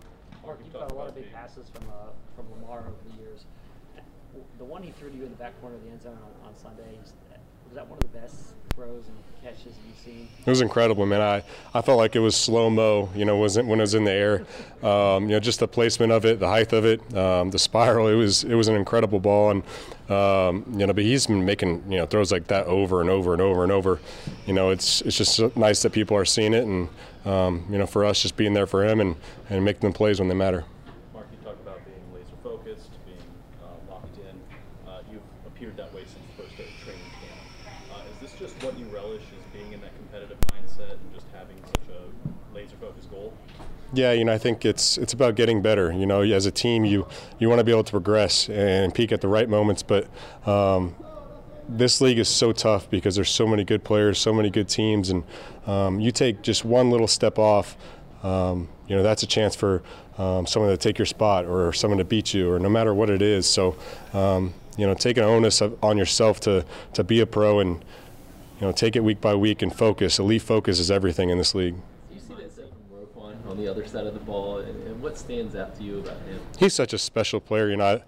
Mark, 0.45 0.59
you 0.65 0.71
caught 0.73 0.91
a 0.91 0.95
lot 0.95 1.09
of 1.09 1.15
big 1.15 1.33
passes 1.33 1.69
from 1.69 1.89
uh, 1.89 2.11
from 2.35 2.51
Lamar 2.53 2.81
over 2.81 2.93
the 3.09 3.23
years. 3.23 3.45
The 4.59 4.65
one 4.65 4.83
he 4.83 4.91
threw 4.93 5.11
to 5.11 5.17
you 5.17 5.25
in 5.25 5.31
the 5.31 5.37
back 5.37 5.61
corner 5.61 5.77
of 5.77 5.85
the 5.85 5.91
end 5.91 6.03
zone 6.03 6.17
on, 6.17 6.49
on 6.49 6.57
Sunday 6.57 6.99
was 6.99 7.13
that 7.75 7.87
one 7.89 7.99
of 7.99 8.13
the 8.13 8.19
best 8.19 8.55
throws 8.75 9.05
and 9.07 9.17
catches 9.45 9.75
you've? 10.07 10.29
It 10.47 10.49
was 10.49 10.63
incredible, 10.63 11.05
man. 11.05 11.21
I, 11.21 11.43
I 11.75 11.83
felt 11.83 11.99
like 11.99 12.17
it 12.17 12.21
was 12.21 12.35
slow 12.35 12.71
mo. 12.71 13.11
You 13.15 13.25
know, 13.25 13.37
wasn't 13.37 13.69
when 13.69 13.79
it 13.79 13.83
was 13.83 13.95
in 13.95 14.05
the 14.05 14.13
air. 14.13 14.47
Um, 14.83 15.25
you 15.25 15.31
know, 15.31 15.41
just 15.41 15.61
the 15.61 15.69
placement 15.69 16.13
of 16.13 16.25
it, 16.25 16.41
the 16.41 16.49
height 16.49 16.73
of 16.73 16.85
it, 16.87 17.01
um, 17.15 17.51
the 17.51 17.59
spiral. 17.59 18.09
It 18.09 18.15
was 18.15 18.45
it 18.45 18.55
was 18.55 18.69
an 18.69 18.75
incredible 18.75 19.21
ball, 19.21 19.51
and 19.51 19.63
um, 20.11 20.65
you 20.79 20.87
know, 20.87 20.93
but 20.93 21.05
he's 21.05 21.27
been 21.27 21.45
making 21.45 21.85
you 21.93 21.99
know 21.99 22.07
throws 22.07 22.33
like 22.33 22.47
that 22.49 22.67
over 22.67 23.01
and 23.01 23.11
over 23.11 23.33
and 23.33 23.43
over 23.43 23.63
and 23.63 23.71
over. 23.71 24.01
You 24.47 24.55
know, 24.55 24.71
it's 24.71 25.03
it's 25.03 25.17
just 25.17 25.57
nice 25.57 25.83
that 25.83 25.93
people 25.93 26.17
are 26.17 26.25
seeing 26.25 26.55
it, 26.55 26.65
and 26.65 26.89
um, 27.25 27.67
you 27.71 27.79
know, 27.79 27.87
for 27.87 28.05
us, 28.05 28.23
just 28.23 28.37
being 28.37 28.55
there 28.55 28.67
for 28.67 28.85
him 28.85 29.01
and 29.01 29.17
and 29.51 29.65
making 29.65 29.91
the 29.91 29.95
plays 29.95 30.19
when 30.21 30.29
they 30.29 30.35
matter. 30.35 30.65
Mark, 31.13 31.27
you 31.31 31.39
talked 31.45 31.61
about 31.61 31.85
being 31.85 32.03
laser 32.15 32.37
focused, 32.43 32.91
being 33.05 33.19
uh, 33.63 33.93
locked 33.93 34.17
in. 34.17 34.89
Uh, 34.89 35.03
you've 35.13 35.21
appeared 35.47 35.77
that 35.77 35.93
way 35.95 36.03
since 36.03 36.25
the 36.35 36.43
first 36.43 36.57
day 36.57 36.65
of 36.65 36.85
training 36.85 37.11
camp. 37.21 37.93
Uh, 37.93 38.11
is 38.11 38.31
this 38.31 38.39
just 38.39 38.65
what 38.65 38.79
you 38.79 38.87
relish, 38.87 39.23
is 39.23 39.45
being 39.53 39.73
in 39.73 39.81
that 39.81 39.95
competitive 39.97 40.39
mindset 40.53 40.93
and 40.93 41.15
just 41.15 41.27
having 41.33 41.57
such 41.67 41.89
a 41.95 42.55
laser 42.55 42.77
focused 42.81 43.11
goal? 43.11 43.35
Yeah, 43.93 44.13
you 44.13 44.25
know, 44.25 44.33
I 44.33 44.39
think 44.39 44.65
it's 44.65 44.99
it's 44.99 45.13
about 45.13 45.35
getting 45.35 45.63
better. 45.63 45.93
You 45.93 46.07
know, 46.07 46.23
as 46.23 46.47
a 46.47 46.51
team, 46.51 46.85
you 46.85 47.07
you 47.39 47.49
want 47.49 47.59
to 47.59 47.65
be 47.65 47.73
able 47.73 47.85
to 47.85 47.91
progress 47.91 48.49
and 48.49 48.95
peak 48.95 49.13
at 49.13 49.21
the 49.21 49.29
right 49.29 49.49
moments, 49.49 49.83
but. 49.83 50.09
Um, 50.47 50.95
this 51.73 52.01
league 52.01 52.19
is 52.19 52.29
so 52.29 52.51
tough 52.51 52.91
because 52.91 53.15
there's 53.15 53.31
so 53.31 53.47
many 53.47 53.63
good 53.63 53.85
players, 53.85 54.19
so 54.19 54.33
many 54.33 54.51
good 54.51 54.69
teams, 54.69 55.09
and 55.09 55.23
um, 55.69 56.01
you 56.01 56.11
take 56.11 56.43
just 56.43 56.65
one 56.65 56.91
little 56.91 57.07
step 57.07 57.39
off, 57.39 57.77
um, 58.23 58.69
you 58.89 58.97
know, 58.97 59.03
that's 59.03 59.23
a 59.23 59.27
chance 59.27 59.55
for 59.55 59.83
um, 60.19 60.47
someone 60.47 60.71
to 60.71 60.77
take 60.77 60.99
your 60.99 61.07
spot 61.07 61.47
or 61.47 61.73
someone 61.73 61.99
to 61.99 62.05
beat 62.05 62.35
you, 62.35 62.51
or 62.51 62.59
no 62.59 62.69
matter 62.69 62.93
what 62.93 63.09
it 63.09 63.23
is. 63.23 63.49
So, 63.49 63.77
um, 64.13 64.53
you 64.77 64.87
know, 64.87 64.95
take 64.95 65.17
an 65.17 65.25
onus 65.25 65.63
on 65.83 65.97
yourself 65.97 66.41
to 66.41 66.65
to 66.95 67.05
be 67.05 67.21
a 67.21 67.27
pro 67.27 67.61
and 67.61 67.77
you 68.61 68.67
know 68.67 68.73
take 68.73 68.97
it 68.97 69.05
week 69.05 69.21
by 69.21 69.35
week 69.35 69.63
and 69.63 69.75
focus. 69.75 70.19
Elite 70.19 70.43
focus 70.43 70.79
is 70.79 70.91
everything 70.91 71.31
in 71.31 71.39
this 71.39 71.55
league. 71.55 71.77
You 72.13 72.21
see 72.21 72.35
that 72.35 72.53
from 72.57 72.69
Roquan 72.93 73.40
on 73.51 73.57
the 73.57 73.69
other 73.69 73.87
side 73.87 74.07
of 74.07 74.15
the 74.15 74.21
ball, 74.21 74.59
and, 74.59 74.87
and 74.87 75.03
what 75.03 75.19
stands 75.19 75.55
out 75.55 75.77
to 75.77 75.83
you 75.83 75.99
about 75.99 76.17
him? 76.23 76.41
He's 76.59 76.75
such 76.75 76.93
a 76.93 76.99
special 76.99 77.41
player. 77.41 77.69
You 77.71 77.77
know. 77.77 77.85
I, 77.85 78.03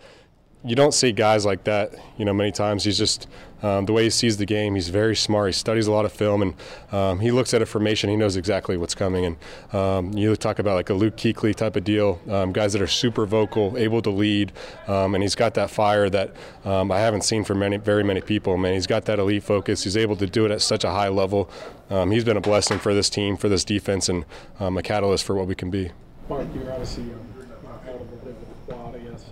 you 0.65 0.77
don't 0.77 0.95
see 0.95 1.11
guys 1.11 1.45
like 1.45 1.65
that, 1.65 1.93
you 2.17 2.25
know, 2.25 2.33
many 2.33 2.53
times. 2.53 2.85
He's 2.85 2.99
just 2.99 3.27
um, 3.62 3.87
the 3.87 3.92
way 3.92 4.04
he 4.04 4.11
sees 4.11 4.37
the 4.37 4.47
game. 4.47 4.75
He's 4.75 4.88
very 4.88 5.16
smart. 5.16 5.49
He 5.49 5.52
studies 5.52 5.87
a 5.87 5.92
lot 5.92 6.04
of 6.04 6.12
film, 6.12 6.42
and 6.42 6.54
um, 6.92 7.21
he 7.21 7.31
looks 7.31 7.54
at 7.54 7.62
a 7.62 7.66
formation. 7.66 8.11
He 8.11 8.16
knows 8.16 8.37
exactly 8.37 8.76
what's 8.76 8.95
coming. 8.95 9.25
And 9.25 9.75
um, 9.75 10.12
you 10.12 10.35
talk 10.37 10.59
about 10.59 10.75
like 10.75 10.90
a 10.90 10.95
Luke 10.95 11.16
Kuechly 11.16 11.54
type 11.54 11.76
of 11.76 11.85
deal, 11.85 12.21
um, 12.28 12.52
guys 12.52 12.73
that 12.73 12.83
are 12.83 12.87
super 12.87 13.27
vocal, 13.27 13.77
able 13.77 14.03
to 14.03 14.11
lead, 14.11 14.53
um, 14.88 15.14
and 15.14 15.22
he's 15.22 15.35
got 15.35 15.55
that 15.55 15.70
fire 15.70 16.11
that 16.11 16.35
um, 16.64 16.90
I 16.90 16.98
haven't 16.98 17.22
seen 17.22 17.44
from 17.44 17.59
many, 17.61 17.77
very 17.77 18.05
many 18.05 18.20
people. 18.20 18.57
Man, 18.57 18.75
he's 18.75 18.87
got 18.87 19.05
that 19.07 19.18
elite 19.18 19.42
focus. 19.42 19.85
He's 19.85 19.96
able 19.96 20.16
to 20.16 20.27
do 20.27 20.44
it 20.44 20.51
at 20.51 20.61
such 20.61 20.85
a 20.85 20.90
high 20.90 21.09
level. 21.09 21.51
he's 21.88 22.25
been 22.25 22.37
a 22.37 22.40
blessing 22.40 22.79
for 22.79 22.94
this 22.94 23.11
team, 23.11 23.37
for 23.37 23.48
this 23.48 23.64
defense, 23.64 24.09
and 24.09 24.25
a 24.61 24.83
catalyst 24.83 25.25
for 25.25 25.35
what 25.35 25.46
we 25.46 25.55
can 25.55 25.70
be. 25.70 25.90
Mark, 26.29 26.46
you're 26.55 26.70
obviously 26.72 27.05
out 27.05 28.01
of 28.01 28.66
quad, 28.66 28.94
I 28.94 28.98
guess 28.98 29.25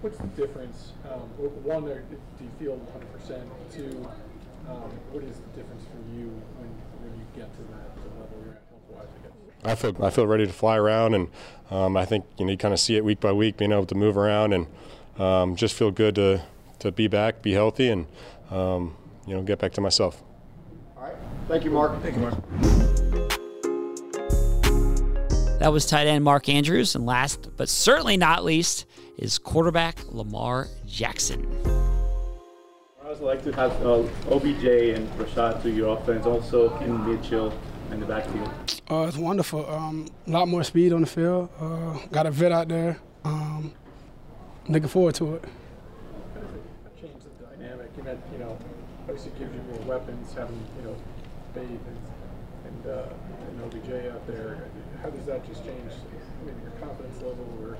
what's 0.00 0.18
the 0.18 0.26
difference? 0.28 0.92
Um, 1.10 1.20
one, 1.64 1.84
do 2.58 2.64
you 2.64 2.70
feel 2.70 2.80
100%? 3.28 3.42
Two, 3.72 4.08
um, 4.68 4.90
what 5.12 5.22
is 5.22 5.36
the 5.36 5.60
difference 5.60 5.84
for 5.84 5.98
you 6.16 6.28
when, 6.58 6.68
when 7.02 7.18
you 7.18 7.26
get 7.36 7.54
to 7.56 7.62
that 7.62 7.96
level 8.18 8.38
you're 8.44 8.54
at 8.54 8.62
health-wise, 8.68 9.06
I 9.14 9.26
guess? 9.26 9.32
I 9.64 9.74
feel 9.74 10.04
I 10.04 10.10
feel 10.10 10.26
ready 10.26 10.46
to 10.46 10.52
fly 10.52 10.76
around, 10.76 11.14
and 11.14 11.28
um, 11.70 11.96
I 11.96 12.04
think 12.04 12.24
you 12.38 12.44
know 12.44 12.52
you 12.52 12.58
kind 12.58 12.74
of 12.74 12.80
see 12.80 12.96
it 12.96 13.04
week 13.04 13.20
by 13.20 13.32
week, 13.32 13.56
being 13.56 13.72
able 13.72 13.86
to 13.86 13.94
move 13.94 14.16
around 14.16 14.52
and 14.52 14.66
um, 15.18 15.56
just 15.56 15.74
feel 15.74 15.90
good 15.90 16.14
to 16.16 16.42
to 16.80 16.92
be 16.92 17.08
back, 17.08 17.42
be 17.42 17.52
healthy, 17.52 17.88
and 17.88 18.06
um, 18.50 18.96
you 19.26 19.34
know 19.34 19.42
get 19.42 19.58
back 19.58 19.72
to 19.72 19.80
myself. 19.80 20.22
All 20.96 21.04
right, 21.04 21.16
thank 21.48 21.64
you, 21.64 21.70
Mark. 21.70 22.00
Thank 22.02 22.16
you, 22.16 22.22
Mark. 22.22 22.34
That 25.58 25.72
was 25.72 25.86
tight 25.86 26.06
end 26.06 26.22
Mark 26.22 26.48
Andrews, 26.48 26.94
and 26.94 27.04
last 27.04 27.56
but 27.56 27.68
certainly 27.68 28.16
not 28.16 28.44
least 28.44 28.86
is 29.16 29.38
quarterback 29.38 29.98
Lamar 30.12 30.68
Jackson. 30.86 31.77
I 33.08 33.12
would 33.12 33.20
like 33.20 33.42
to 33.44 33.52
have 33.52 33.72
uh, 33.86 34.04
OBJ 34.28 34.66
and 34.94 35.08
Rashod 35.18 35.62
to 35.62 35.70
your 35.70 35.96
offense, 35.96 36.26
also 36.26 36.76
in 36.80 37.08
Mitchell 37.08 37.58
in 37.90 38.00
the 38.00 38.04
backfield. 38.04 38.50
Uh, 38.90 39.06
it's 39.08 39.16
wonderful. 39.16 39.64
Um, 39.64 40.08
a 40.26 40.30
lot 40.30 40.46
more 40.46 40.62
speed 40.62 40.92
on 40.92 41.00
the 41.00 41.06
field. 41.06 41.48
Uh, 41.58 41.98
got 42.12 42.26
a 42.26 42.30
vet 42.30 42.52
out 42.52 42.68
there. 42.68 43.00
Um, 43.24 43.72
looking 44.68 44.90
forward 44.90 45.14
to 45.14 45.36
it. 45.36 45.44
Change 47.00 47.14
the 47.24 47.46
dynamic. 47.46 47.88
You 47.96 48.02
meant, 48.02 48.20
you 48.30 48.40
know, 48.40 48.58
obviously 49.08 49.32
gives 49.38 49.54
you 49.54 49.62
more 49.72 49.80
weapons, 49.88 50.34
having, 50.34 50.60
you 50.76 50.88
know, 50.88 50.96
Spade 51.52 51.64
and, 51.64 51.98
and, 52.66 52.86
uh, 52.92 53.08
and 53.48 53.62
OBJ 53.62 54.12
out 54.12 54.26
there. 54.26 54.68
How 55.02 55.08
does 55.08 55.24
that 55.24 55.46
just 55.48 55.64
change 55.64 55.92
I 55.92 56.44
mean, 56.44 56.60
your 56.62 56.72
confidence 56.72 57.16
level 57.22 57.48
or 57.62 57.78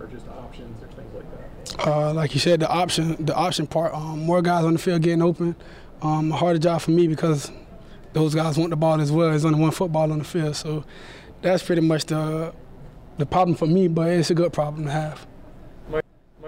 or 0.00 0.06
just 0.06 0.26
options 0.28 0.82
or 0.82 0.88
things 0.88 1.14
like 1.14 1.24
that? 1.30 1.86
Uh, 1.86 2.12
like 2.12 2.34
you 2.34 2.40
said, 2.40 2.60
the 2.60 2.68
option, 2.68 3.24
the 3.24 3.34
option 3.34 3.66
part. 3.66 3.94
Um, 3.94 4.20
more 4.20 4.42
guys 4.42 4.64
on 4.64 4.72
the 4.72 4.78
field 4.78 5.02
getting 5.02 5.22
open. 5.22 5.54
Um, 6.02 6.32
a 6.32 6.36
harder 6.36 6.58
job 6.58 6.80
for 6.80 6.90
me 6.90 7.06
because 7.06 7.52
those 8.12 8.34
guys 8.34 8.58
want 8.58 8.70
the 8.70 8.76
ball 8.76 9.00
as 9.00 9.12
well. 9.12 9.30
There's 9.30 9.44
only 9.44 9.60
one 9.60 9.70
football 9.70 10.10
on 10.10 10.18
the 10.18 10.24
field, 10.24 10.56
so 10.56 10.84
that's 11.42 11.62
pretty 11.62 11.82
much 11.82 12.06
the 12.06 12.54
the 13.18 13.26
problem 13.26 13.54
for 13.54 13.66
me. 13.66 13.86
But 13.86 14.08
it's 14.08 14.30
a 14.30 14.34
good 14.34 14.52
problem 14.52 14.86
to 14.86 14.90
have. 14.90 15.26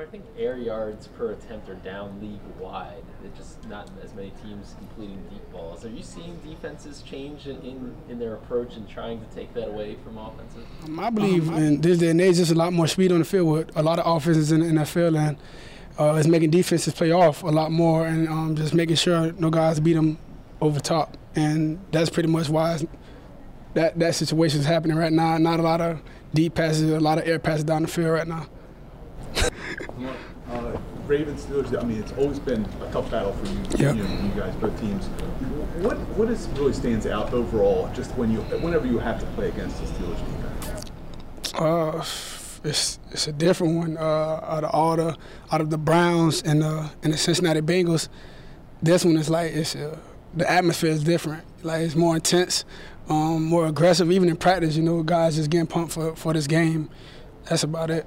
I 0.02 0.06
think 0.06 0.24
air 0.36 0.56
yards 0.56 1.06
per 1.06 1.30
attempt 1.30 1.68
are 1.68 1.74
down 1.76 2.20
league 2.20 2.40
wide. 2.58 3.04
It's 3.24 3.38
just 3.38 3.68
not 3.68 3.88
as 4.02 4.14
many 4.14 4.32
teams 4.42 4.74
completing 4.78 5.22
deep 5.30 5.52
balls. 5.52 5.84
Are 5.84 5.90
you 5.90 6.02
seeing 6.02 6.36
defenses 6.44 7.02
change 7.02 7.46
in, 7.46 7.60
in, 7.62 7.94
in 8.08 8.18
their 8.18 8.34
approach 8.34 8.76
and 8.76 8.88
trying 8.88 9.20
to 9.20 9.26
take 9.34 9.54
that 9.54 9.68
away 9.68 9.96
from 10.04 10.18
offenses? 10.18 10.64
Um, 10.84 10.98
I 10.98 11.10
believe 11.10 11.48
um, 11.48 11.56
in 11.56 11.80
this 11.80 11.98
day 11.98 12.10
and 12.10 12.20
age, 12.20 12.36
there's 12.36 12.50
a 12.50 12.54
lot 12.54 12.72
more 12.72 12.86
speed 12.86 13.12
on 13.12 13.20
the 13.20 13.24
field 13.24 13.48
with 13.48 13.76
a 13.76 13.82
lot 13.82 13.98
of 13.98 14.06
offenses 14.06 14.52
in 14.52 14.60
the 14.60 14.82
NFL, 14.82 15.18
and 15.18 15.36
uh, 15.98 16.14
it's 16.14 16.28
making 16.28 16.50
defenses 16.50 16.94
play 16.94 17.12
off 17.12 17.42
a 17.42 17.48
lot 17.48 17.70
more 17.70 18.06
and 18.06 18.28
um, 18.28 18.56
just 18.56 18.74
making 18.74 18.96
sure 18.96 19.32
no 19.32 19.50
guys 19.50 19.78
beat 19.78 19.94
them 19.94 20.18
over 20.60 20.80
top. 20.80 21.16
And 21.34 21.78
that's 21.90 22.10
pretty 22.10 22.28
much 22.28 22.48
why 22.48 22.78
that 23.74 23.98
that 23.98 24.14
situation 24.14 24.60
is 24.60 24.66
happening 24.66 24.96
right 24.96 25.12
now. 25.12 25.38
Not 25.38 25.60
a 25.60 25.62
lot 25.62 25.80
of 25.80 26.00
deep 26.34 26.54
passes, 26.54 26.90
a 26.90 27.00
lot 27.00 27.18
of 27.18 27.26
air 27.26 27.38
passes 27.38 27.64
down 27.64 27.82
the 27.82 27.88
field 27.88 28.10
right 28.10 28.26
now. 28.26 28.46
Ravens 31.06 31.44
Steelers. 31.44 31.78
I 31.80 31.84
mean, 31.84 31.98
it's 31.98 32.12
always 32.12 32.38
been 32.38 32.64
a 32.80 32.92
tough 32.92 33.10
battle 33.10 33.32
for 33.32 33.46
you, 33.46 33.58
yep. 33.84 33.96
you, 33.96 34.02
know, 34.02 34.24
you 34.24 34.40
guys, 34.40 34.54
both 34.56 34.78
teams. 34.80 35.06
What 35.82 35.98
what 36.16 36.28
is 36.28 36.48
really 36.50 36.72
stands 36.72 37.06
out 37.06 37.32
overall, 37.32 37.90
just 37.94 38.12
when 38.12 38.30
you 38.30 38.40
whenever 38.60 38.86
you 38.86 38.98
have 38.98 39.20
to 39.20 39.26
play 39.34 39.48
against 39.48 39.80
the 39.80 39.86
Steelers 39.86 40.18
defense? 40.18 40.90
Uh, 41.54 42.04
it's 42.64 42.98
it's 43.10 43.26
a 43.26 43.32
different 43.32 43.76
one. 43.76 43.96
Uh, 43.96 44.40
out 44.42 44.64
of 44.64 44.70
all 44.70 44.96
the 44.96 45.16
out 45.50 45.60
of 45.60 45.70
the 45.70 45.78
Browns 45.78 46.42
and 46.42 46.62
the 46.62 46.90
and 47.02 47.12
the 47.12 47.18
Cincinnati 47.18 47.60
Bengals, 47.60 48.08
this 48.82 49.04
one 49.04 49.16
is 49.16 49.28
like 49.28 49.52
it's 49.52 49.74
uh, 49.74 49.98
the 50.34 50.50
atmosphere 50.50 50.90
is 50.90 51.02
different. 51.02 51.44
Like 51.62 51.82
it's 51.82 51.96
more 51.96 52.14
intense, 52.14 52.64
um, 53.08 53.44
more 53.44 53.66
aggressive. 53.66 54.10
Even 54.12 54.28
in 54.28 54.36
practice, 54.36 54.76
you 54.76 54.82
know, 54.82 55.02
guys 55.02 55.36
just 55.36 55.50
getting 55.50 55.66
pumped 55.66 55.92
for 55.92 56.14
for 56.14 56.32
this 56.32 56.46
game. 56.46 56.90
That's 57.44 57.64
about 57.64 57.90
it 57.90 58.06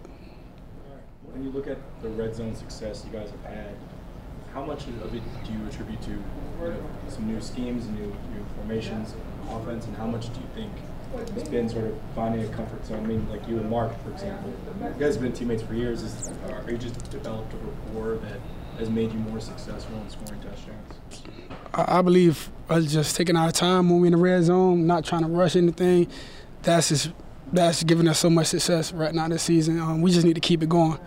when 1.36 1.44
you 1.44 1.52
look 1.52 1.68
at 1.68 1.78
the 2.02 2.10
red 2.10 2.34
zone 2.34 2.56
success 2.56 3.04
you 3.06 3.18
guys 3.18 3.30
have 3.30 3.54
had, 3.54 3.76
how 4.54 4.64
much 4.64 4.88
of 4.88 5.14
it 5.14 5.22
do 5.46 5.52
you 5.52 5.66
attribute 5.68 6.02
to 6.04 6.12
you 6.12 6.22
know, 6.62 6.90
some 7.10 7.28
new 7.28 7.42
schemes, 7.42 7.88
new 7.88 8.08
new 8.08 8.46
formations, 8.56 9.14
offense, 9.50 9.86
and 9.86 9.98
how 9.98 10.08
much 10.08 10.34
do 10.34 10.40
you 10.40 10.48
think 10.56 10.72
has 11.38 11.50
been 11.50 11.68
sort 11.68 11.86
of 11.86 11.98
finding 12.16 12.46
a 12.46 12.48
comfort 12.56 12.86
zone? 12.86 13.04
I 13.04 13.08
mean, 13.08 13.30
like 13.30 13.46
you 13.50 13.58
and 13.58 13.70
Mark, 13.70 14.02
for 14.02 14.12
example, 14.12 14.54
you 14.82 14.94
guys 14.98 15.16
have 15.16 15.24
been 15.24 15.34
teammates 15.34 15.62
for 15.62 15.74
years. 15.74 16.04
Is, 16.04 16.32
are 16.50 16.72
you 16.72 16.78
just 16.78 17.12
developed 17.12 17.54
a 17.54 17.58
rapport 17.58 18.16
that 18.18 18.40
has 18.80 18.90
made 18.90 19.12
you 19.12 19.20
more 19.20 19.42
successful 19.42 19.98
in 19.98 20.10
scoring 20.10 20.42
touchdowns? 20.42 21.24
I, 21.74 22.02
believe 22.02 22.50
us 22.70 22.92
just 22.92 23.16
taking 23.18 23.36
our 23.36 23.52
time 23.52 23.90
when 23.90 24.00
we're 24.00 24.08
in 24.08 24.14
the 24.14 24.18
red 24.18 24.44
zone, 24.44 24.88
not 24.88 25.04
trying 25.04 25.24
to 25.24 25.28
rush 25.28 25.58
anything. 25.58 26.08
That's 26.62 26.90
just 26.90 27.12
that's 27.52 27.84
giving 27.84 28.08
us 28.08 28.20
so 28.20 28.30
much 28.30 28.48
success 28.48 28.94
right 28.94 29.14
now 29.14 29.28
this 29.28 29.44
season. 29.44 29.80
Um, 29.80 30.02
we 30.02 30.12
just 30.12 30.26
need 30.26 30.36
to 30.36 30.42
keep 30.42 30.64
it 30.64 30.70
going. 30.70 30.98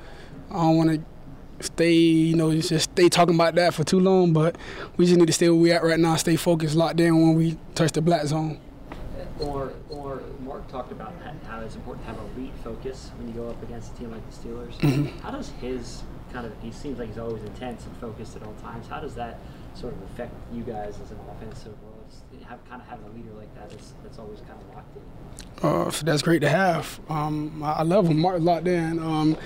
I 0.50 0.54
don't 0.54 0.76
want 0.76 0.90
to 0.90 1.64
stay, 1.66 1.92
you 1.92 2.36
know, 2.36 2.54
just 2.54 2.90
stay 2.92 3.08
talking 3.08 3.34
about 3.34 3.54
that 3.56 3.74
for 3.74 3.84
too 3.84 4.00
long, 4.00 4.32
but 4.32 4.56
we 4.96 5.06
just 5.06 5.18
need 5.18 5.26
to 5.26 5.32
stay 5.32 5.48
where 5.48 5.60
we 5.60 5.72
at 5.72 5.82
right 5.82 5.98
now, 5.98 6.16
stay 6.16 6.36
focused, 6.36 6.74
locked 6.74 7.00
in 7.00 7.14
when 7.20 7.34
we 7.34 7.58
touch 7.74 7.92
the 7.92 8.00
black 8.00 8.26
zone. 8.26 8.60
Or, 9.40 9.72
or 9.88 10.22
Mark 10.40 10.68
talked 10.68 10.92
about 10.92 11.14
how 11.46 11.60
it's 11.60 11.74
important 11.76 12.06
to 12.06 12.12
have 12.12 12.20
a 12.20 12.40
lead 12.40 12.52
focus 12.64 13.10
when 13.18 13.28
you 13.28 13.34
go 13.34 13.48
up 13.48 13.62
against 13.62 13.94
a 13.94 13.96
team 13.98 14.10
like 14.10 14.28
the 14.30 14.36
Steelers. 14.36 14.74
Mhm. 14.80 15.20
How 15.20 15.30
does 15.30 15.50
his 15.60 16.02
kind 16.32 16.46
of, 16.46 16.52
he 16.60 16.70
seems 16.72 16.98
like 16.98 17.08
he's 17.08 17.18
always 17.18 17.42
intense 17.42 17.84
and 17.86 17.96
focused 17.98 18.36
at 18.36 18.42
all 18.42 18.54
times. 18.54 18.86
How 18.88 19.00
does 19.00 19.14
that 19.14 19.38
sort 19.74 19.94
of 19.94 20.02
affect 20.02 20.34
you 20.52 20.62
guys 20.62 20.98
as 21.02 21.10
an 21.10 21.18
offensive 21.30 21.74
have, 22.48 22.66
kind 22.68 22.80
of 22.80 22.88
having 22.88 23.06
a 23.06 23.10
leader 23.10 23.30
like 23.36 23.54
that 23.54 23.70
that's, 23.70 23.92
that's 24.02 24.18
always 24.18 24.40
kind 24.40 24.52
of 24.60 24.74
locked 24.74 24.96
in. 24.96 25.02
Uh, 25.62 25.90
so 25.90 26.04
that's 26.04 26.22
great 26.22 26.40
to 26.40 26.48
have. 26.48 27.00
Um, 27.08 27.62
I 27.62 27.72
I 27.72 27.82
love 27.82 28.08
him. 28.08 28.18
Mark 28.20 28.40
locked 28.40 28.66
in. 28.68 28.98
Um, 28.98 29.36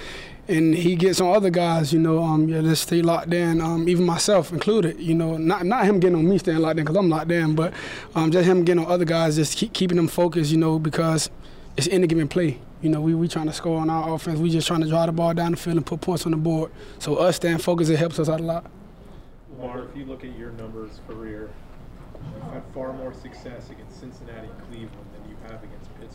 and 0.49 0.75
he 0.75 0.97
gets 0.97 1.21
on 1.21 1.35
other 1.35 1.51
guys, 1.51 1.93
you 1.93 2.01
know, 2.01 2.23
um, 2.23 2.49
yeah, 2.49 2.61
just 2.63 2.83
stay 2.83 3.01
locked 3.01 3.33
in, 3.33 3.61
um, 3.61 3.89
even 3.89 4.05
myself 4.05 4.53
included, 4.53 4.99
you 4.99 5.15
know, 5.15 5.37
not 5.37 5.65
not 5.65 5.85
him 5.85 6.01
getting 6.01 6.17
on 6.17 6.29
me 6.29 6.39
staying 6.39 6.59
locked 6.59 6.79
in 6.79 6.85
because 6.85 6.97
I'm 6.97 7.09
locked 7.09 7.31
in, 7.31 7.55
but 7.55 7.73
um, 8.15 8.31
just 8.31 8.47
him 8.47 8.65
getting 8.65 8.85
on 8.85 8.91
other 8.91 9.05
guys, 9.05 9.37
just 9.37 9.57
keep 9.57 9.73
keeping 9.73 9.97
them 9.97 10.09
focused, 10.09 10.51
you 10.51 10.59
know, 10.59 10.79
because 10.79 11.31
it's 11.77 11.89
any 11.89 12.07
given 12.07 12.29
play. 12.29 12.59
You 12.81 12.91
know, 12.91 13.01
we 13.01 13.15
we 13.15 13.29
trying 13.29 13.47
to 13.47 13.53
score 13.53 13.81
on 13.81 13.89
our 13.89 14.15
offense. 14.15 14.41
We 14.41 14.51
just 14.51 14.67
trying 14.67 14.81
to 14.81 14.89
drive 14.89 15.07
the 15.07 15.13
ball 15.13 15.33
down 15.35 15.53
the 15.53 15.57
field 15.57 15.77
and 15.77 15.87
put 15.87 16.01
points 16.01 16.27
on 16.27 16.33
the 16.33 16.39
board. 16.39 16.73
So 16.99 17.17
us 17.17 17.37
staying 17.37 17.59
focused, 17.59 17.91
it 17.91 17.97
helps 17.97 18.19
us 18.19 18.29
out 18.29 18.41
a 18.41 18.43
lot. 18.43 18.71
Lamar, 19.57 19.85
if 19.85 19.97
you 19.97 20.05
look 20.05 20.25
at 20.25 20.37
your 20.37 20.51
numbers 20.53 21.01
career, 21.07 21.51
you've 22.35 22.53
had 22.53 22.65
far 22.75 22.93
more 22.93 23.15
success 23.15 23.71
against 23.71 24.01
Cincinnati 24.01 24.49
and 24.49 24.59
Cleveland 24.69 25.07
than 25.13 25.31
you 25.31 25.37
have 25.45 25.63
against 25.63 25.95
Pittsburgh. 26.01 26.12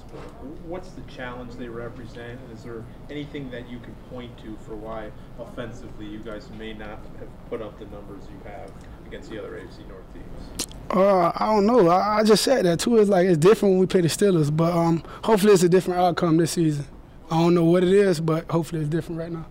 What's 0.65 0.89
the 0.91 1.01
challenge 1.01 1.55
they 1.55 1.67
represent? 1.67 2.39
Is 2.53 2.63
there 2.63 2.83
anything 3.09 3.49
that 3.51 3.69
you 3.69 3.79
can 3.79 3.93
point 4.09 4.37
to 4.39 4.57
for 4.65 4.75
why 4.75 5.11
offensively 5.39 6.05
you 6.05 6.19
guys 6.19 6.49
may 6.57 6.73
not 6.73 6.99
have 7.19 7.49
put 7.49 7.61
up 7.61 7.77
the 7.79 7.85
numbers 7.85 8.23
you 8.29 8.49
have 8.49 8.71
against 9.05 9.29
the 9.29 9.39
other 9.39 9.51
AFC 9.51 9.87
North 9.87 10.13
teams? 10.13 10.67
Uh, 10.89 11.31
I 11.35 11.47
don't 11.47 11.65
know. 11.65 11.89
I, 11.89 12.19
I 12.19 12.23
just 12.23 12.43
said 12.43 12.65
that 12.65 12.79
too. 12.79 12.97
It's 12.97 13.09
like 13.09 13.27
it's 13.27 13.37
different 13.37 13.73
when 13.73 13.79
we 13.79 13.87
play 13.87 14.01
the 14.01 14.07
Steelers, 14.07 14.55
but 14.55 14.73
um, 14.73 15.03
hopefully 15.23 15.53
it's 15.53 15.63
a 15.63 15.69
different 15.69 15.99
outcome 15.99 16.37
this 16.37 16.51
season. 16.51 16.85
I 17.29 17.37
don't 17.37 17.53
know 17.53 17.65
what 17.65 17.83
it 17.83 17.91
is, 17.91 18.21
but 18.21 18.49
hopefully 18.49 18.81
it's 18.81 18.89
different 18.89 19.19
right 19.19 19.31
now. 19.31 19.45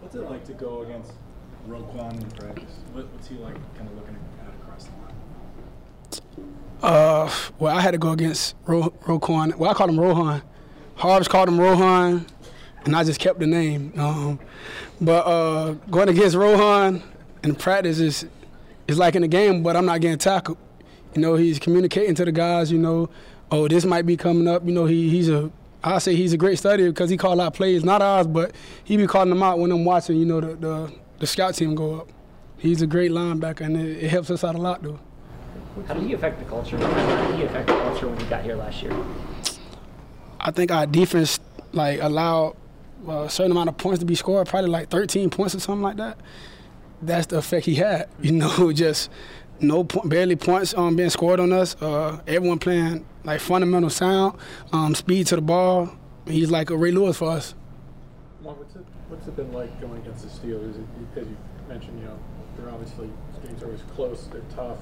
What's 0.00 0.16
it 0.16 0.22
like 0.22 0.44
to 0.46 0.52
go 0.52 0.82
against 0.82 1.12
Roquan 1.68 2.20
in 2.20 2.30
practice? 2.32 2.72
What, 2.92 3.06
what's 3.12 3.28
he 3.28 3.36
like 3.36 3.54
kind 3.76 3.88
of 3.88 3.94
looking 3.94 4.14
at 4.14 4.20
across 4.20 4.24
the 4.24 4.24
line? 4.24 4.25
Uh, 6.82 7.30
well, 7.58 7.74
I 7.76 7.80
had 7.80 7.92
to 7.92 7.98
go 7.98 8.10
against 8.12 8.54
Ro- 8.66 8.92
Roquan. 9.04 9.56
Well, 9.56 9.70
I 9.70 9.74
called 9.74 9.90
him 9.90 9.98
Rohan. 10.00 10.42
Harbs 10.96 11.28
called 11.28 11.48
him 11.48 11.60
Rohan, 11.60 12.26
and 12.84 12.96
I 12.96 13.04
just 13.04 13.20
kept 13.20 13.38
the 13.38 13.46
name. 13.46 13.92
Um, 13.96 14.38
but 15.00 15.26
uh, 15.26 15.72
going 15.90 16.08
against 16.08 16.36
Rohan 16.36 17.02
in 17.42 17.54
practice 17.54 17.98
is 17.98 18.26
is 18.88 18.98
like 18.98 19.16
in 19.16 19.22
the 19.22 19.28
game, 19.28 19.62
but 19.62 19.76
I'm 19.76 19.86
not 19.86 20.00
getting 20.00 20.18
tackled. 20.18 20.58
You 21.14 21.20
know, 21.20 21.34
he's 21.34 21.58
communicating 21.58 22.14
to 22.14 22.24
the 22.24 22.32
guys. 22.32 22.70
You 22.70 22.78
know, 22.78 23.10
oh, 23.50 23.68
this 23.68 23.84
might 23.84 24.06
be 24.06 24.16
coming 24.16 24.46
up. 24.46 24.64
You 24.64 24.72
know, 24.72 24.86
he 24.86 25.08
he's 25.10 25.28
a 25.28 25.50
I 25.82 25.98
say 25.98 26.16
he's 26.16 26.32
a 26.32 26.36
great 26.36 26.58
study 26.58 26.86
because 26.88 27.10
he 27.10 27.16
called 27.16 27.40
out 27.40 27.54
plays, 27.54 27.84
not 27.84 28.02
ours, 28.02 28.26
but 28.26 28.52
he 28.84 28.96
be 28.96 29.06
calling 29.06 29.28
them 29.28 29.42
out 29.42 29.58
when 29.58 29.70
I'm 29.70 29.84
watching. 29.84 30.16
You 30.16 30.24
know, 30.24 30.40
the 30.40 30.54
the, 30.56 30.92
the 31.20 31.26
scout 31.26 31.54
team 31.54 31.74
go 31.74 32.00
up. 32.00 32.08
He's 32.58 32.82
a 32.82 32.86
great 32.86 33.10
linebacker, 33.10 33.60
and 33.60 33.76
it, 33.76 34.04
it 34.04 34.08
helps 34.10 34.30
us 34.30 34.42
out 34.42 34.54
a 34.54 34.58
lot, 34.58 34.82
though. 34.82 34.98
How 35.84 35.94
did 35.94 36.04
he 36.04 36.14
affect 36.14 36.38
the 36.38 36.44
culture? 36.46 36.78
How 36.78 37.28
did 37.28 37.36
he 37.36 37.44
affect 37.44 37.66
the 37.66 37.74
culture 37.74 38.08
when 38.08 38.18
he 38.18 38.26
got 38.26 38.42
here 38.42 38.56
last 38.56 38.82
year? 38.82 38.96
I 40.40 40.50
think 40.50 40.70
our 40.70 40.86
defense 40.86 41.38
like 41.72 42.00
allowed 42.00 42.56
a 43.06 43.28
certain 43.28 43.52
amount 43.52 43.68
of 43.68 43.76
points 43.76 44.00
to 44.00 44.06
be 44.06 44.14
scored, 44.14 44.48
probably 44.48 44.70
like 44.70 44.88
13 44.88 45.30
points 45.30 45.54
or 45.54 45.60
something 45.60 45.82
like 45.82 45.96
that. 45.96 46.18
That's 47.02 47.26
the 47.26 47.38
effect 47.38 47.66
he 47.66 47.74
had. 47.74 48.08
You 48.20 48.32
know, 48.32 48.72
just 48.72 49.10
no 49.60 49.84
point, 49.84 50.08
barely 50.08 50.36
points 50.36 50.74
um, 50.74 50.96
being 50.96 51.10
scored 51.10 51.40
on 51.40 51.52
us. 51.52 51.80
Uh, 51.80 52.20
everyone 52.26 52.58
playing 52.58 53.04
like 53.24 53.40
fundamental 53.40 53.90
sound, 53.90 54.38
um, 54.72 54.94
speed 54.94 55.26
to 55.28 55.36
the 55.36 55.42
ball. 55.42 55.90
He's 56.26 56.50
like 56.50 56.70
a 56.70 56.76
Ray 56.76 56.90
Lewis 56.90 57.18
for 57.18 57.30
us. 57.30 57.54
Mark, 58.42 58.58
what's 58.58 58.74
it, 58.74 58.84
what's 59.08 59.26
it 59.26 59.36
been 59.36 59.52
like 59.52 59.80
going 59.80 60.00
against 60.02 60.22
the 60.22 60.28
Steelers? 60.28 60.70
As 60.70 61.26
you 61.26 61.36
mentioned, 61.68 62.00
you 62.00 62.06
know, 62.06 62.18
they're 62.56 62.70
obviously 62.70 63.10
games 63.46 63.62
are 63.62 63.66
always 63.66 63.82
close. 63.94 64.26
They're 64.32 64.40
tough. 64.54 64.78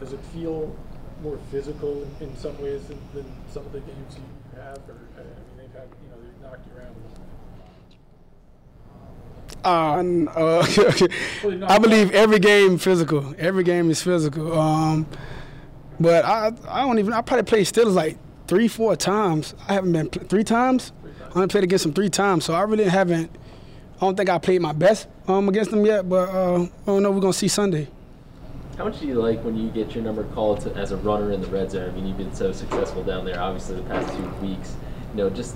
Does 0.00 0.12
it 0.12 0.20
feel 0.32 0.74
more 1.22 1.38
physical 1.50 2.06
in, 2.20 2.36
some 2.36 2.60
ways 2.60 2.84
than, 2.86 2.98
than 3.14 3.24
some 3.50 3.64
of 3.64 3.72
the 3.72 3.80
games 3.80 4.16
you 4.16 4.60
have? 4.60 4.78
Or 4.88 4.96
I 5.16 5.22
mean, 5.22 5.34
they've 5.56 5.72
had 5.72 5.88
you 6.02 6.10
know 6.10 6.16
they've 6.22 6.42
knocked 6.42 6.66
you 6.66 6.78
around. 6.78 6.94
N- 9.64 10.28
uh, 10.34 10.66
I 11.68 11.78
believe 11.78 12.10
every 12.10 12.38
game 12.38 12.76
physical. 12.76 13.34
Every 13.38 13.64
game 13.64 13.90
is 13.90 14.02
physical. 14.02 14.58
Um, 14.58 15.06
but 15.98 16.24
I 16.24 16.52
I 16.68 16.82
don't 16.82 16.98
even 16.98 17.12
I 17.12 17.22
probably 17.22 17.44
played 17.44 17.66
Steelers 17.66 17.94
like 17.94 18.18
three 18.46 18.68
four 18.68 18.96
times. 18.96 19.54
I 19.68 19.74
haven't 19.74 19.92
been 19.92 20.08
three 20.10 20.44
times. 20.44 20.92
I 21.20 21.36
only 21.36 21.48
played 21.48 21.64
against 21.64 21.84
them 21.84 21.94
three 21.94 22.10
times, 22.10 22.44
so 22.44 22.54
I 22.54 22.62
really 22.62 22.84
haven't. 22.84 23.30
I 23.96 24.00
don't 24.00 24.16
think 24.16 24.28
I 24.28 24.38
played 24.38 24.60
my 24.60 24.72
best 24.72 25.08
um, 25.28 25.48
against 25.48 25.70
them 25.70 25.84
yet, 25.86 26.08
but 26.08 26.28
uh, 26.28 26.62
I 26.62 26.68
don't 26.86 27.02
know. 27.02 27.10
We're 27.10 27.20
gonna 27.20 27.32
see 27.32 27.48
Sunday. 27.48 27.88
How 28.76 28.84
much 28.84 28.98
do 28.98 29.06
you 29.06 29.14
like 29.14 29.44
when 29.44 29.56
you 29.56 29.70
get 29.70 29.94
your 29.94 30.02
number 30.02 30.24
called 30.34 30.60
to, 30.62 30.74
as 30.74 30.90
a 30.90 30.96
runner 30.96 31.30
in 31.30 31.40
the 31.40 31.46
red 31.46 31.70
zone? 31.70 31.88
I 31.88 31.92
mean, 31.92 32.08
you've 32.08 32.18
been 32.18 32.34
so 32.34 32.50
successful 32.50 33.04
down 33.04 33.24
there, 33.24 33.40
obviously, 33.40 33.76
the 33.76 33.82
past 33.82 34.12
two 34.16 34.28
weeks. 34.44 34.74
You 35.12 35.18
know, 35.18 35.30
just 35.30 35.54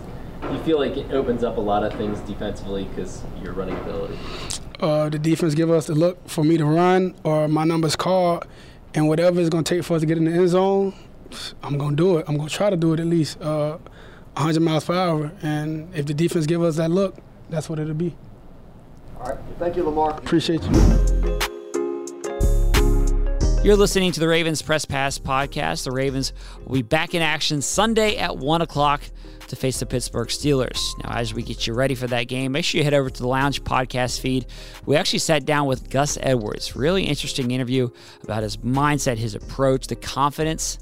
you 0.52 0.58
feel 0.60 0.78
like 0.78 0.96
it 0.96 1.10
opens 1.10 1.42
up 1.42 1.56
a 1.56 1.60
lot 1.60 1.82
of 1.82 1.92
things 1.94 2.20
defensively 2.20 2.84
because 2.84 3.24
your 3.42 3.54
running 3.54 3.76
ability. 3.76 4.16
Uh, 4.78 5.08
the 5.08 5.18
defense 5.18 5.56
give 5.56 5.68
us 5.68 5.88
the 5.88 5.96
look 5.96 6.28
for 6.28 6.44
me 6.44 6.56
to 6.58 6.64
run, 6.64 7.16
or 7.24 7.48
my 7.48 7.64
number's 7.64 7.96
called, 7.96 8.46
and 8.94 9.08
whatever 9.08 9.40
it's 9.40 9.48
gonna 9.48 9.64
take 9.64 9.82
for 9.82 9.94
us 9.94 10.00
to 10.02 10.06
get 10.06 10.16
in 10.16 10.24
the 10.24 10.30
end 10.30 10.48
zone, 10.50 10.94
I'm 11.64 11.76
gonna 11.76 11.96
do 11.96 12.18
it. 12.18 12.26
I'm 12.28 12.36
gonna 12.36 12.48
try 12.48 12.70
to 12.70 12.76
do 12.76 12.92
it 12.92 13.00
at 13.00 13.06
least 13.06 13.40
uh, 13.42 13.78
100 14.34 14.60
miles 14.60 14.84
per 14.84 14.94
hour, 14.94 15.32
and 15.42 15.92
if 15.92 16.06
the 16.06 16.14
defense 16.14 16.46
give 16.46 16.62
us 16.62 16.76
that 16.76 16.92
look, 16.92 17.16
that's 17.50 17.68
what 17.68 17.80
it'll 17.80 17.94
be. 17.94 18.14
All 19.18 19.30
right. 19.30 19.38
Thank 19.58 19.74
you, 19.74 19.82
Lamar. 19.82 20.12
Appreciate 20.12 20.62
you. 20.62 21.17
You're 23.64 23.76
listening 23.76 24.12
to 24.12 24.20
the 24.20 24.28
Ravens 24.28 24.62
Press 24.62 24.84
Pass 24.84 25.18
podcast. 25.18 25.84
The 25.84 25.90
Ravens 25.90 26.32
will 26.64 26.74
be 26.74 26.82
back 26.82 27.12
in 27.12 27.22
action 27.22 27.60
Sunday 27.60 28.16
at 28.16 28.38
1 28.38 28.62
o'clock 28.62 29.02
to 29.48 29.56
face 29.56 29.80
the 29.80 29.84
Pittsburgh 29.84 30.28
Steelers. 30.28 30.78
Now, 31.02 31.10
as 31.16 31.34
we 31.34 31.42
get 31.42 31.66
you 31.66 31.74
ready 31.74 31.96
for 31.96 32.06
that 32.06 32.28
game, 32.28 32.52
make 32.52 32.64
sure 32.64 32.78
you 32.78 32.84
head 32.84 32.94
over 32.94 33.10
to 33.10 33.20
the 33.20 33.26
Lounge 33.26 33.64
podcast 33.64 34.20
feed. 34.20 34.46
We 34.86 34.94
actually 34.94 35.18
sat 35.18 35.44
down 35.44 35.66
with 35.66 35.90
Gus 35.90 36.16
Edwards. 36.20 36.76
Really 36.76 37.02
interesting 37.02 37.50
interview 37.50 37.90
about 38.22 38.44
his 38.44 38.58
mindset, 38.58 39.18
his 39.18 39.34
approach, 39.34 39.88
the 39.88 39.96
confidence 39.96 40.78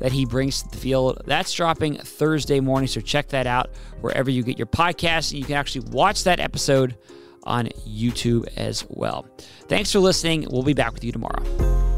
that 0.00 0.10
he 0.10 0.26
brings 0.26 0.62
to 0.62 0.68
the 0.70 0.76
field. 0.78 1.22
That's 1.26 1.52
dropping 1.52 1.98
Thursday 1.98 2.58
morning, 2.58 2.88
so 2.88 3.00
check 3.00 3.28
that 3.28 3.46
out 3.46 3.70
wherever 4.00 4.30
you 4.30 4.42
get 4.42 4.58
your 4.58 4.66
podcast. 4.66 5.32
You 5.32 5.44
can 5.44 5.54
actually 5.54 5.88
watch 5.90 6.24
that 6.24 6.40
episode 6.40 6.98
on 7.44 7.66
YouTube 7.88 8.48
as 8.56 8.84
well. 8.88 9.26
Thanks 9.68 9.92
for 9.92 10.00
listening. 10.00 10.48
We'll 10.50 10.64
be 10.64 10.74
back 10.74 10.92
with 10.92 11.04
you 11.04 11.12
tomorrow. 11.12 11.95